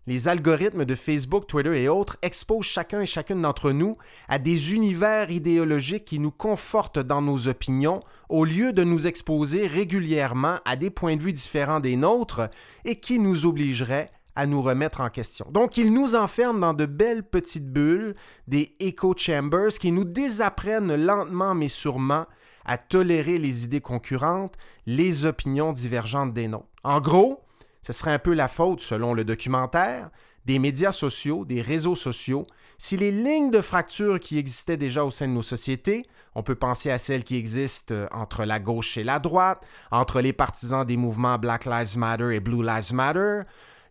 les 0.06 0.28
algorithmes 0.28 0.84
de 0.84 0.94
Facebook, 0.94 1.46
Twitter 1.46 1.82
et 1.82 1.88
autres 1.88 2.16
exposent 2.22 2.66
chacun 2.66 3.00
et 3.00 3.06
chacune 3.06 3.42
d'entre 3.42 3.72
nous 3.72 3.96
à 4.28 4.38
des 4.38 4.74
univers 4.74 5.30
idéologiques 5.30 6.04
qui 6.04 6.18
nous 6.18 6.30
confortent 6.30 6.98
dans 6.98 7.22
nos 7.22 7.48
opinions 7.48 8.00
au 8.28 8.44
lieu 8.44 8.72
de 8.72 8.84
nous 8.84 9.06
exposer 9.06 9.66
régulièrement 9.66 10.58
à 10.64 10.76
des 10.76 10.90
points 10.90 11.16
de 11.16 11.22
vue 11.22 11.32
différents 11.32 11.80
des 11.80 11.96
nôtres 11.96 12.42
et 12.84 13.00
qui 13.00 13.18
nous 13.18 13.46
obligeraient 13.46 14.10
à 14.36 14.46
nous 14.46 14.62
remettre 14.62 15.00
en 15.00 15.10
question. 15.10 15.46
Donc, 15.50 15.76
ils 15.76 15.92
nous 15.92 16.16
enferment 16.16 16.58
dans 16.58 16.74
de 16.74 16.86
belles 16.86 17.22
petites 17.22 17.72
bulles, 17.72 18.14
des 18.48 18.74
echo 18.80 19.14
chambers 19.16 19.78
qui 19.78 19.92
nous 19.92 20.04
désapprennent 20.04 20.94
lentement 20.96 21.54
mais 21.54 21.68
sûrement 21.68 22.26
à 22.64 22.78
tolérer 22.78 23.38
les 23.38 23.64
idées 23.64 23.80
concurrentes, 23.80 24.54
les 24.86 25.24
opinions 25.24 25.72
divergentes 25.72 26.32
des 26.32 26.48
nôtres. 26.48 26.66
En 26.82 27.00
gros, 27.00 27.43
ce 27.84 27.92
serait 27.92 28.12
un 28.12 28.18
peu 28.18 28.32
la 28.32 28.48
faute, 28.48 28.80
selon 28.80 29.12
le 29.12 29.24
documentaire, 29.24 30.08
des 30.46 30.58
médias 30.58 30.90
sociaux, 30.90 31.44
des 31.44 31.60
réseaux 31.60 31.94
sociaux, 31.94 32.46
si 32.78 32.96
les 32.96 33.10
lignes 33.10 33.50
de 33.50 33.60
fracture 33.60 34.18
qui 34.18 34.38
existaient 34.38 34.78
déjà 34.78 35.04
au 35.04 35.10
sein 35.10 35.28
de 35.28 35.32
nos 35.32 35.42
sociétés, 35.42 36.06
on 36.34 36.42
peut 36.42 36.54
penser 36.54 36.90
à 36.90 36.96
celles 36.96 37.24
qui 37.24 37.36
existent 37.36 37.94
euh, 37.94 38.06
entre 38.10 38.44
la 38.44 38.58
gauche 38.58 38.96
et 38.96 39.04
la 39.04 39.18
droite, 39.18 39.64
entre 39.90 40.22
les 40.22 40.32
partisans 40.32 40.84
des 40.84 40.96
mouvements 40.96 41.38
Black 41.38 41.66
Lives 41.66 41.98
Matter 41.98 42.34
et 42.34 42.40
Blue 42.40 42.64
Lives 42.64 42.94
Matter, 42.94 43.42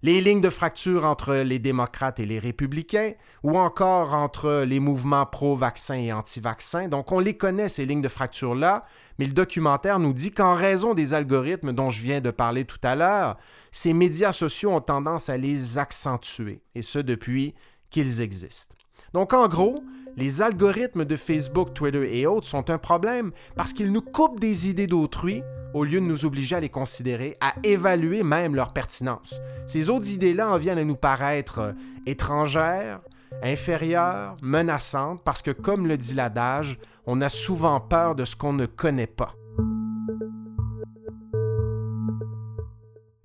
les 0.04 0.20
lignes 0.20 0.42
de 0.42 0.50
fracture 0.50 1.06
entre 1.06 1.34
les 1.36 1.60
démocrates 1.60 2.20
et 2.20 2.26
les 2.26 2.38
républicains, 2.38 3.13
ou 3.42 3.58
encore 3.58 4.13
entre 4.13 4.63
les 4.68 4.82
mouvements 4.82 5.26
pro-vaccins 5.26 5.96
et 5.96 6.12
anti-vaccins. 6.12 6.89
Donc 6.89 7.12
on 7.13 7.20
les 7.20 7.38
connaît, 7.38 7.70
ces 7.70 7.86
lignes 7.86 8.02
de 8.02 8.10
fracture-là, 8.10 8.86
mais 9.18 9.26
le 9.26 9.34
documentaire 9.34 10.00
nous 10.00 10.13
dit 10.13 10.32
qu'en 10.32 10.54
raison 10.54 10.94
des 10.94 11.13
algorithmes 11.13 11.72
dont 11.72 11.89
je 11.89 12.02
viens 12.04 12.20
de 12.20 12.32
parler 12.32 12.66
tout 12.66 12.80
à 12.84 12.96
l'heure, 12.96 13.38
ces 13.72 13.94
médias 13.94 14.34
sociaux 14.34 14.72
ont 14.72 14.82
tendance 14.82 15.30
à 15.30 15.38
les 15.38 15.78
accentuer, 15.78 16.62
et 16.76 16.82
ce 16.82 17.00
depuis 17.00 17.56
qu'ils 17.89 18.20
existent. 18.20 18.76
Donc 19.13 19.32
en 19.32 19.48
gros, 19.48 19.76
les 20.15 20.41
algorithmes 20.41 21.06
de 21.06 21.15
Facebook, 21.15 21.73
Twitter 21.73 22.19
et 22.19 22.28
autres 22.28 22.47
sont 22.47 22.69
un 22.69 22.78
problème 22.78 23.32
parce 23.56 23.73
qu'ils 23.73 23.91
nous 23.91 24.02
coupent 24.02 24.39
des 24.39 24.69
idées 24.69 24.88
d'autrui 24.88 25.41
au 25.73 25.84
lieu 25.84 25.99
de 25.99 26.06
nous 26.06 26.26
obliger 26.26 26.56
à 26.56 26.60
les 26.60 26.69
considérer, 26.69 27.36
à 27.41 27.56
évaluer 27.63 28.21
même 28.21 28.54
leur 28.54 28.73
pertinence. 28.73 29.41
Ces 29.65 29.89
autres 29.89 30.12
idées-là 30.12 30.49
en 30.49 30.58
viennent 30.58 30.78
à 30.78 30.84
nous 30.84 30.95
paraître 30.95 31.73
étrangères, 32.06 33.02
inférieures, 33.41 34.36
menaçantes, 34.43 35.23
parce 35.23 35.41
que 35.41 35.49
comme 35.49 35.88
le 35.88 35.97
dit 35.97 36.13
l'adage, 36.13 36.78
on 37.08 37.21
a 37.21 37.30
souvent 37.30 37.80
peur 37.80 38.13
de 38.13 38.23
ce 38.23 38.36
qu'on 38.36 38.54
ne 38.54 38.67
connaît 38.67 39.08
pas. 39.08 39.34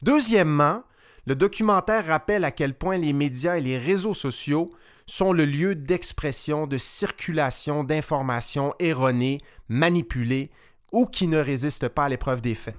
Deuxièmement, 0.00 0.84
le 1.26 1.36
documentaire 1.36 2.06
rappelle 2.06 2.44
à 2.44 2.50
quel 2.50 2.72
point 2.72 2.96
les 2.96 3.12
médias 3.12 3.58
et 3.58 3.60
les 3.60 3.76
réseaux 3.76 4.14
sociaux 4.14 4.64
sont 5.08 5.32
le 5.32 5.46
lieu 5.46 5.74
d'expression, 5.74 6.66
de 6.66 6.78
circulation 6.78 7.82
d'informations 7.82 8.74
erronées, 8.78 9.38
manipulées 9.68 10.50
ou 10.92 11.06
qui 11.06 11.26
ne 11.26 11.38
résistent 11.38 11.88
pas 11.88 12.04
à 12.04 12.08
l'épreuve 12.08 12.40
des 12.40 12.54
faits. 12.54 12.76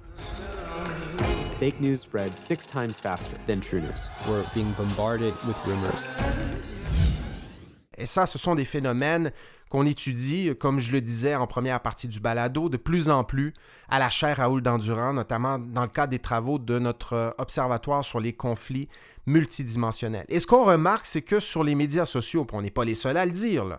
Fake 1.58 1.80
news 1.80 1.96
spreads 1.96 2.34
six 2.34 2.66
times 2.66 2.94
faster 2.94 3.36
than 3.46 3.60
true 3.60 3.82
news. 3.82 4.08
We're 4.26 4.46
being 4.54 4.72
bombarded 4.78 5.34
with 5.46 5.56
rumors. 5.66 6.10
Et 8.00 8.06
ça, 8.06 8.26
ce 8.26 8.38
sont 8.38 8.54
des 8.54 8.64
phénomènes 8.64 9.30
qu'on 9.68 9.86
étudie, 9.86 10.50
comme 10.58 10.80
je 10.80 10.90
le 10.90 11.00
disais 11.00 11.34
en 11.36 11.46
première 11.46 11.80
partie 11.80 12.08
du 12.08 12.18
balado, 12.18 12.68
de 12.68 12.76
plus 12.76 13.10
en 13.10 13.24
plus 13.24 13.52
à 13.88 13.98
la 13.98 14.08
chaire 14.08 14.38
Raoul 14.38 14.62
d'Endurant, 14.62 15.12
notamment 15.12 15.58
dans 15.58 15.82
le 15.82 15.88
cadre 15.88 16.10
des 16.10 16.18
travaux 16.18 16.58
de 16.58 16.78
notre 16.78 17.34
observatoire 17.38 18.04
sur 18.04 18.18
les 18.18 18.32
conflits 18.32 18.88
multidimensionnels. 19.26 20.24
Et 20.28 20.40
ce 20.40 20.46
qu'on 20.46 20.64
remarque, 20.64 21.06
c'est 21.06 21.22
que 21.22 21.38
sur 21.38 21.62
les 21.62 21.74
médias 21.74 22.06
sociaux, 22.06 22.46
on 22.52 22.62
n'est 22.62 22.70
pas 22.70 22.84
les 22.84 22.94
seuls 22.94 23.16
à 23.16 23.26
le 23.26 23.32
dire, 23.32 23.78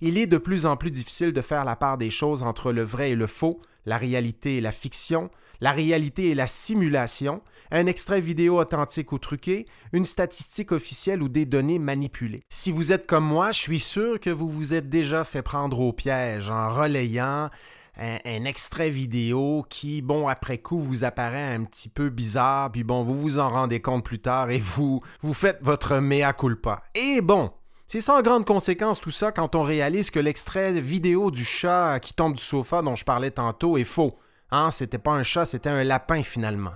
il 0.00 0.16
est 0.16 0.26
de 0.26 0.38
plus 0.38 0.64
en 0.66 0.76
plus 0.76 0.90
difficile 0.90 1.32
de 1.32 1.40
faire 1.40 1.64
la 1.64 1.76
part 1.76 1.98
des 1.98 2.10
choses 2.10 2.42
entre 2.42 2.72
le 2.72 2.82
vrai 2.82 3.10
et 3.10 3.16
le 3.16 3.26
faux, 3.26 3.60
la 3.88 3.96
réalité 3.96 4.58
et 4.58 4.60
la 4.60 4.70
fiction, 4.70 5.30
la 5.60 5.72
réalité 5.72 6.28
et 6.28 6.34
la 6.34 6.46
simulation, 6.46 7.42
un 7.70 7.86
extrait 7.86 8.20
vidéo 8.20 8.60
authentique 8.60 9.12
ou 9.12 9.18
truqué, 9.18 9.66
une 9.92 10.04
statistique 10.04 10.72
officielle 10.72 11.22
ou 11.22 11.28
des 11.28 11.46
données 11.46 11.78
manipulées. 11.78 12.42
Si 12.48 12.70
vous 12.70 12.92
êtes 12.92 13.06
comme 13.06 13.24
moi, 13.24 13.50
je 13.50 13.58
suis 13.58 13.80
sûr 13.80 14.20
que 14.20 14.30
vous 14.30 14.48
vous 14.48 14.74
êtes 14.74 14.88
déjà 14.88 15.24
fait 15.24 15.42
prendre 15.42 15.80
au 15.80 15.92
piège 15.92 16.50
en 16.50 16.68
relayant 16.68 17.50
un, 17.98 18.44
extrait 18.44 18.90
vidéo 18.90 19.64
qui, 19.68 20.02
bon, 20.02 20.28
après 20.28 20.58
coup, 20.58 20.78
vous 20.78 21.04
apparaît 21.04 21.54
un 21.54 21.64
petit 21.64 21.88
peu 21.88 22.10
bizarre, 22.10 22.70
puis 22.70 22.84
bon, 22.84 23.02
vous 23.02 23.18
vous 23.18 23.38
en 23.38 23.48
rendez 23.48 23.80
compte 23.80 24.04
plus 24.04 24.20
tard 24.20 24.50
et 24.50 24.58
vous, 24.58 25.00
vous 25.20 25.34
faites 25.34 25.58
votre 25.62 25.96
mea 25.98 26.32
culpa. 26.32 26.80
Et 26.94 27.20
bon, 27.20 27.50
c'est 27.90 28.00
sans 28.00 28.20
grande 28.20 28.44
conséquence 28.44 29.00
tout 29.00 29.10
ça 29.10 29.32
quand 29.32 29.54
on 29.54 29.62
réalise 29.62 30.10
que 30.10 30.20
l'extrait 30.20 30.72
vidéo 30.72 31.30
du 31.30 31.42
chat 31.42 32.00
qui 32.00 32.12
tombe 32.12 32.34
du 32.34 32.42
sofa 32.42 32.82
dont 32.82 32.96
je 32.96 33.04
parlais 33.06 33.30
tantôt 33.30 33.78
est 33.78 33.84
faux. 33.84 34.18
Hein, 34.50 34.70
c'était 34.70 34.98
pas 34.98 35.12
un 35.12 35.22
chat, 35.22 35.46
c'était 35.46 35.70
un 35.70 35.84
lapin 35.84 36.22
finalement. 36.22 36.74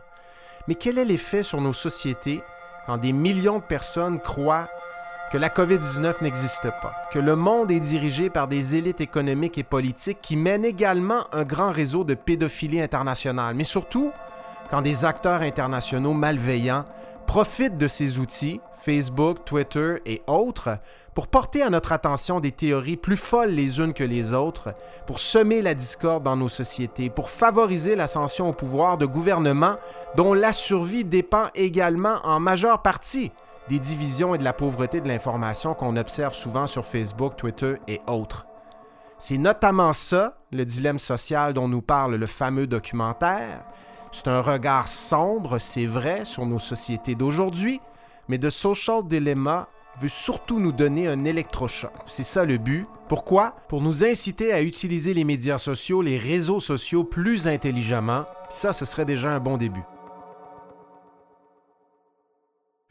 Mais 0.68 0.74
quel 0.74 0.96
est 0.96 1.04
l'effet 1.04 1.42
sur 1.42 1.60
nos 1.60 1.74
sociétés 1.74 2.40
quand 2.86 2.96
des 2.96 3.12
millions 3.12 3.58
de 3.58 3.62
personnes 3.62 4.20
croient 4.20 4.70
que 5.30 5.36
la 5.36 5.50
COVID-19 5.50 6.22
n'existe 6.22 6.70
pas, 6.80 6.94
que 7.12 7.18
le 7.18 7.36
monde 7.36 7.70
est 7.70 7.80
dirigé 7.80 8.30
par 8.30 8.48
des 8.48 8.76
élites 8.76 9.02
économiques 9.02 9.58
et 9.58 9.64
politiques 9.64 10.22
qui 10.22 10.36
mènent 10.36 10.64
également 10.64 11.26
un 11.32 11.44
grand 11.44 11.72
réseau 11.72 12.04
de 12.04 12.14
pédophilie 12.14 12.80
internationale, 12.80 13.54
mais 13.54 13.64
surtout 13.64 14.12
quand 14.70 14.80
des 14.80 15.04
acteurs 15.04 15.42
internationaux 15.42 16.14
malveillants 16.14 16.86
profitent 17.26 17.78
de 17.78 17.86
ces 17.86 18.18
outils, 18.18 18.60
Facebook, 18.72 19.44
Twitter 19.44 19.96
et 20.06 20.22
autres, 20.26 20.78
pour 21.14 21.28
porter 21.28 21.62
à 21.62 21.70
notre 21.70 21.92
attention 21.92 22.40
des 22.40 22.52
théories 22.52 22.96
plus 22.96 23.16
folles 23.16 23.50
les 23.50 23.80
unes 23.80 23.92
que 23.92 24.04
les 24.04 24.32
autres, 24.32 24.74
pour 25.06 25.18
semer 25.18 25.60
la 25.60 25.74
discorde 25.74 26.22
dans 26.22 26.36
nos 26.36 26.48
sociétés, 26.48 27.10
pour 27.10 27.28
favoriser 27.28 27.96
l'ascension 27.96 28.48
au 28.48 28.52
pouvoir 28.52 28.96
de 28.96 29.06
gouvernements 29.06 29.76
dont 30.16 30.32
la 30.32 30.52
survie 30.52 31.04
dépend 31.04 31.46
également 31.54 32.16
en 32.24 32.40
majeure 32.40 32.80
partie 32.82 33.30
des 33.68 33.78
divisions 33.78 34.34
et 34.34 34.38
de 34.38 34.44
la 34.44 34.52
pauvreté 34.52 35.00
de 35.00 35.08
l'information 35.08 35.74
qu'on 35.74 35.96
observe 35.96 36.34
souvent 36.34 36.66
sur 36.66 36.84
Facebook, 36.84 37.36
Twitter 37.36 37.76
et 37.88 38.00
autres. 38.06 38.46
C'est 39.18 39.38
notamment 39.38 39.92
ça, 39.92 40.36
le 40.50 40.64
dilemme 40.64 40.98
social 40.98 41.54
dont 41.54 41.68
nous 41.68 41.82
parle 41.82 42.16
le 42.16 42.26
fameux 42.26 42.66
documentaire. 42.66 43.62
C'est 44.10 44.28
un 44.28 44.40
regard 44.40 44.88
sombre, 44.88 45.58
c'est 45.58 45.86
vrai, 45.86 46.24
sur 46.24 46.44
nos 46.44 46.58
sociétés 46.58 47.14
d'aujourd'hui, 47.14 47.80
mais 48.28 48.38
The 48.38 48.50
Social 48.50 49.06
Dilemma 49.06 49.68
veut 50.00 50.08
surtout 50.08 50.58
nous 50.58 50.72
donner 50.72 51.06
un 51.08 51.24
électrochoc. 51.24 51.92
C'est 52.06 52.24
ça 52.24 52.44
le 52.44 52.58
but. 52.58 52.86
Pourquoi? 53.08 53.56
Pour 53.68 53.80
nous 53.80 54.04
inciter 54.04 54.52
à 54.52 54.62
utiliser 54.62 55.14
les 55.14 55.24
médias 55.24 55.58
sociaux, 55.58 56.02
les 56.02 56.18
réseaux 56.18 56.60
sociaux 56.60 57.04
plus 57.04 57.46
intelligemment. 57.46 58.24
Ça, 58.50 58.72
ce 58.72 58.84
serait 58.84 59.04
déjà 59.04 59.30
un 59.30 59.40
bon 59.40 59.56
début. 59.56 59.84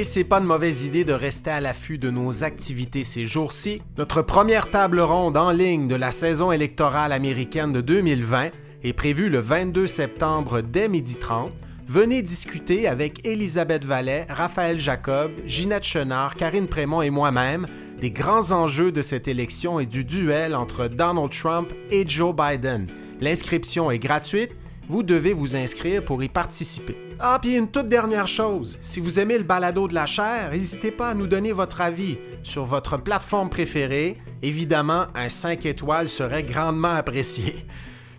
Et 0.00 0.04
c'est 0.04 0.24
pas 0.24 0.38
une 0.38 0.46
mauvaise 0.46 0.86
idée 0.86 1.04
de 1.04 1.12
rester 1.12 1.50
à 1.50 1.60
l'affût 1.60 1.98
de 1.98 2.08
nos 2.08 2.42
activités 2.42 3.04
ces 3.04 3.26
jours-ci. 3.26 3.82
Notre 3.98 4.22
première 4.22 4.70
table 4.70 4.98
ronde 4.98 5.36
en 5.36 5.50
ligne 5.50 5.88
de 5.88 5.94
la 5.94 6.10
saison 6.10 6.52
électorale 6.52 7.12
américaine 7.12 7.74
de 7.74 7.82
2020 7.82 8.48
est 8.82 8.92
prévue 8.94 9.28
le 9.28 9.40
22 9.40 9.86
septembre 9.86 10.62
dès 10.62 10.88
12h30. 10.88 11.50
Venez 11.86 12.22
discuter 12.22 12.88
avec 12.88 13.26
Elisabeth 13.26 13.84
Vallet, 13.84 14.24
Raphaël 14.30 14.78
Jacob, 14.78 15.32
Ginette 15.44 15.84
Chenard, 15.84 16.34
Karine 16.34 16.66
Prémont 16.66 17.02
et 17.02 17.10
moi-même 17.10 17.66
des 18.00 18.10
grands 18.10 18.52
enjeux 18.52 18.92
de 18.92 19.02
cette 19.02 19.28
élection 19.28 19.80
et 19.80 19.86
du 19.86 20.06
duel 20.06 20.54
entre 20.54 20.88
Donald 20.88 21.30
Trump 21.30 21.74
et 21.90 22.08
Joe 22.08 22.34
Biden. 22.34 22.86
L'inscription 23.20 23.90
est 23.90 23.98
gratuite 23.98 24.52
vous 24.90 25.04
devez 25.04 25.32
vous 25.32 25.54
inscrire 25.54 26.04
pour 26.04 26.20
y 26.20 26.28
participer. 26.28 26.96
Ah, 27.20 27.38
puis 27.40 27.56
une 27.56 27.70
toute 27.70 27.88
dernière 27.88 28.26
chose, 28.26 28.76
si 28.80 28.98
vous 28.98 29.20
aimez 29.20 29.38
le 29.38 29.44
balado 29.44 29.86
de 29.86 29.94
la 29.94 30.04
chair, 30.04 30.50
n'hésitez 30.50 30.90
pas 30.90 31.10
à 31.10 31.14
nous 31.14 31.28
donner 31.28 31.52
votre 31.52 31.80
avis 31.80 32.18
sur 32.42 32.64
votre 32.64 32.96
plateforme 32.96 33.50
préférée. 33.50 34.16
Évidemment, 34.42 35.06
un 35.14 35.28
5 35.28 35.64
étoiles 35.64 36.08
serait 36.08 36.42
grandement 36.42 36.94
apprécié. 36.94 37.64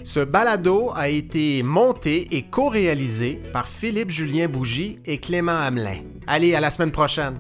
Ce 0.04 0.22
balado 0.22 0.92
a 0.96 1.10
été 1.10 1.62
monté 1.62 2.28
et 2.32 2.44
co-réalisé 2.44 3.42
par 3.52 3.68
Philippe 3.68 4.10
Julien 4.10 4.48
Bougie 4.48 5.00
et 5.06 5.18
Clément 5.18 5.60
Hamelin. 5.60 5.98
Allez, 6.26 6.56
à 6.56 6.62
la 6.62 6.70
semaine 6.70 6.92
prochaine. 6.92 7.40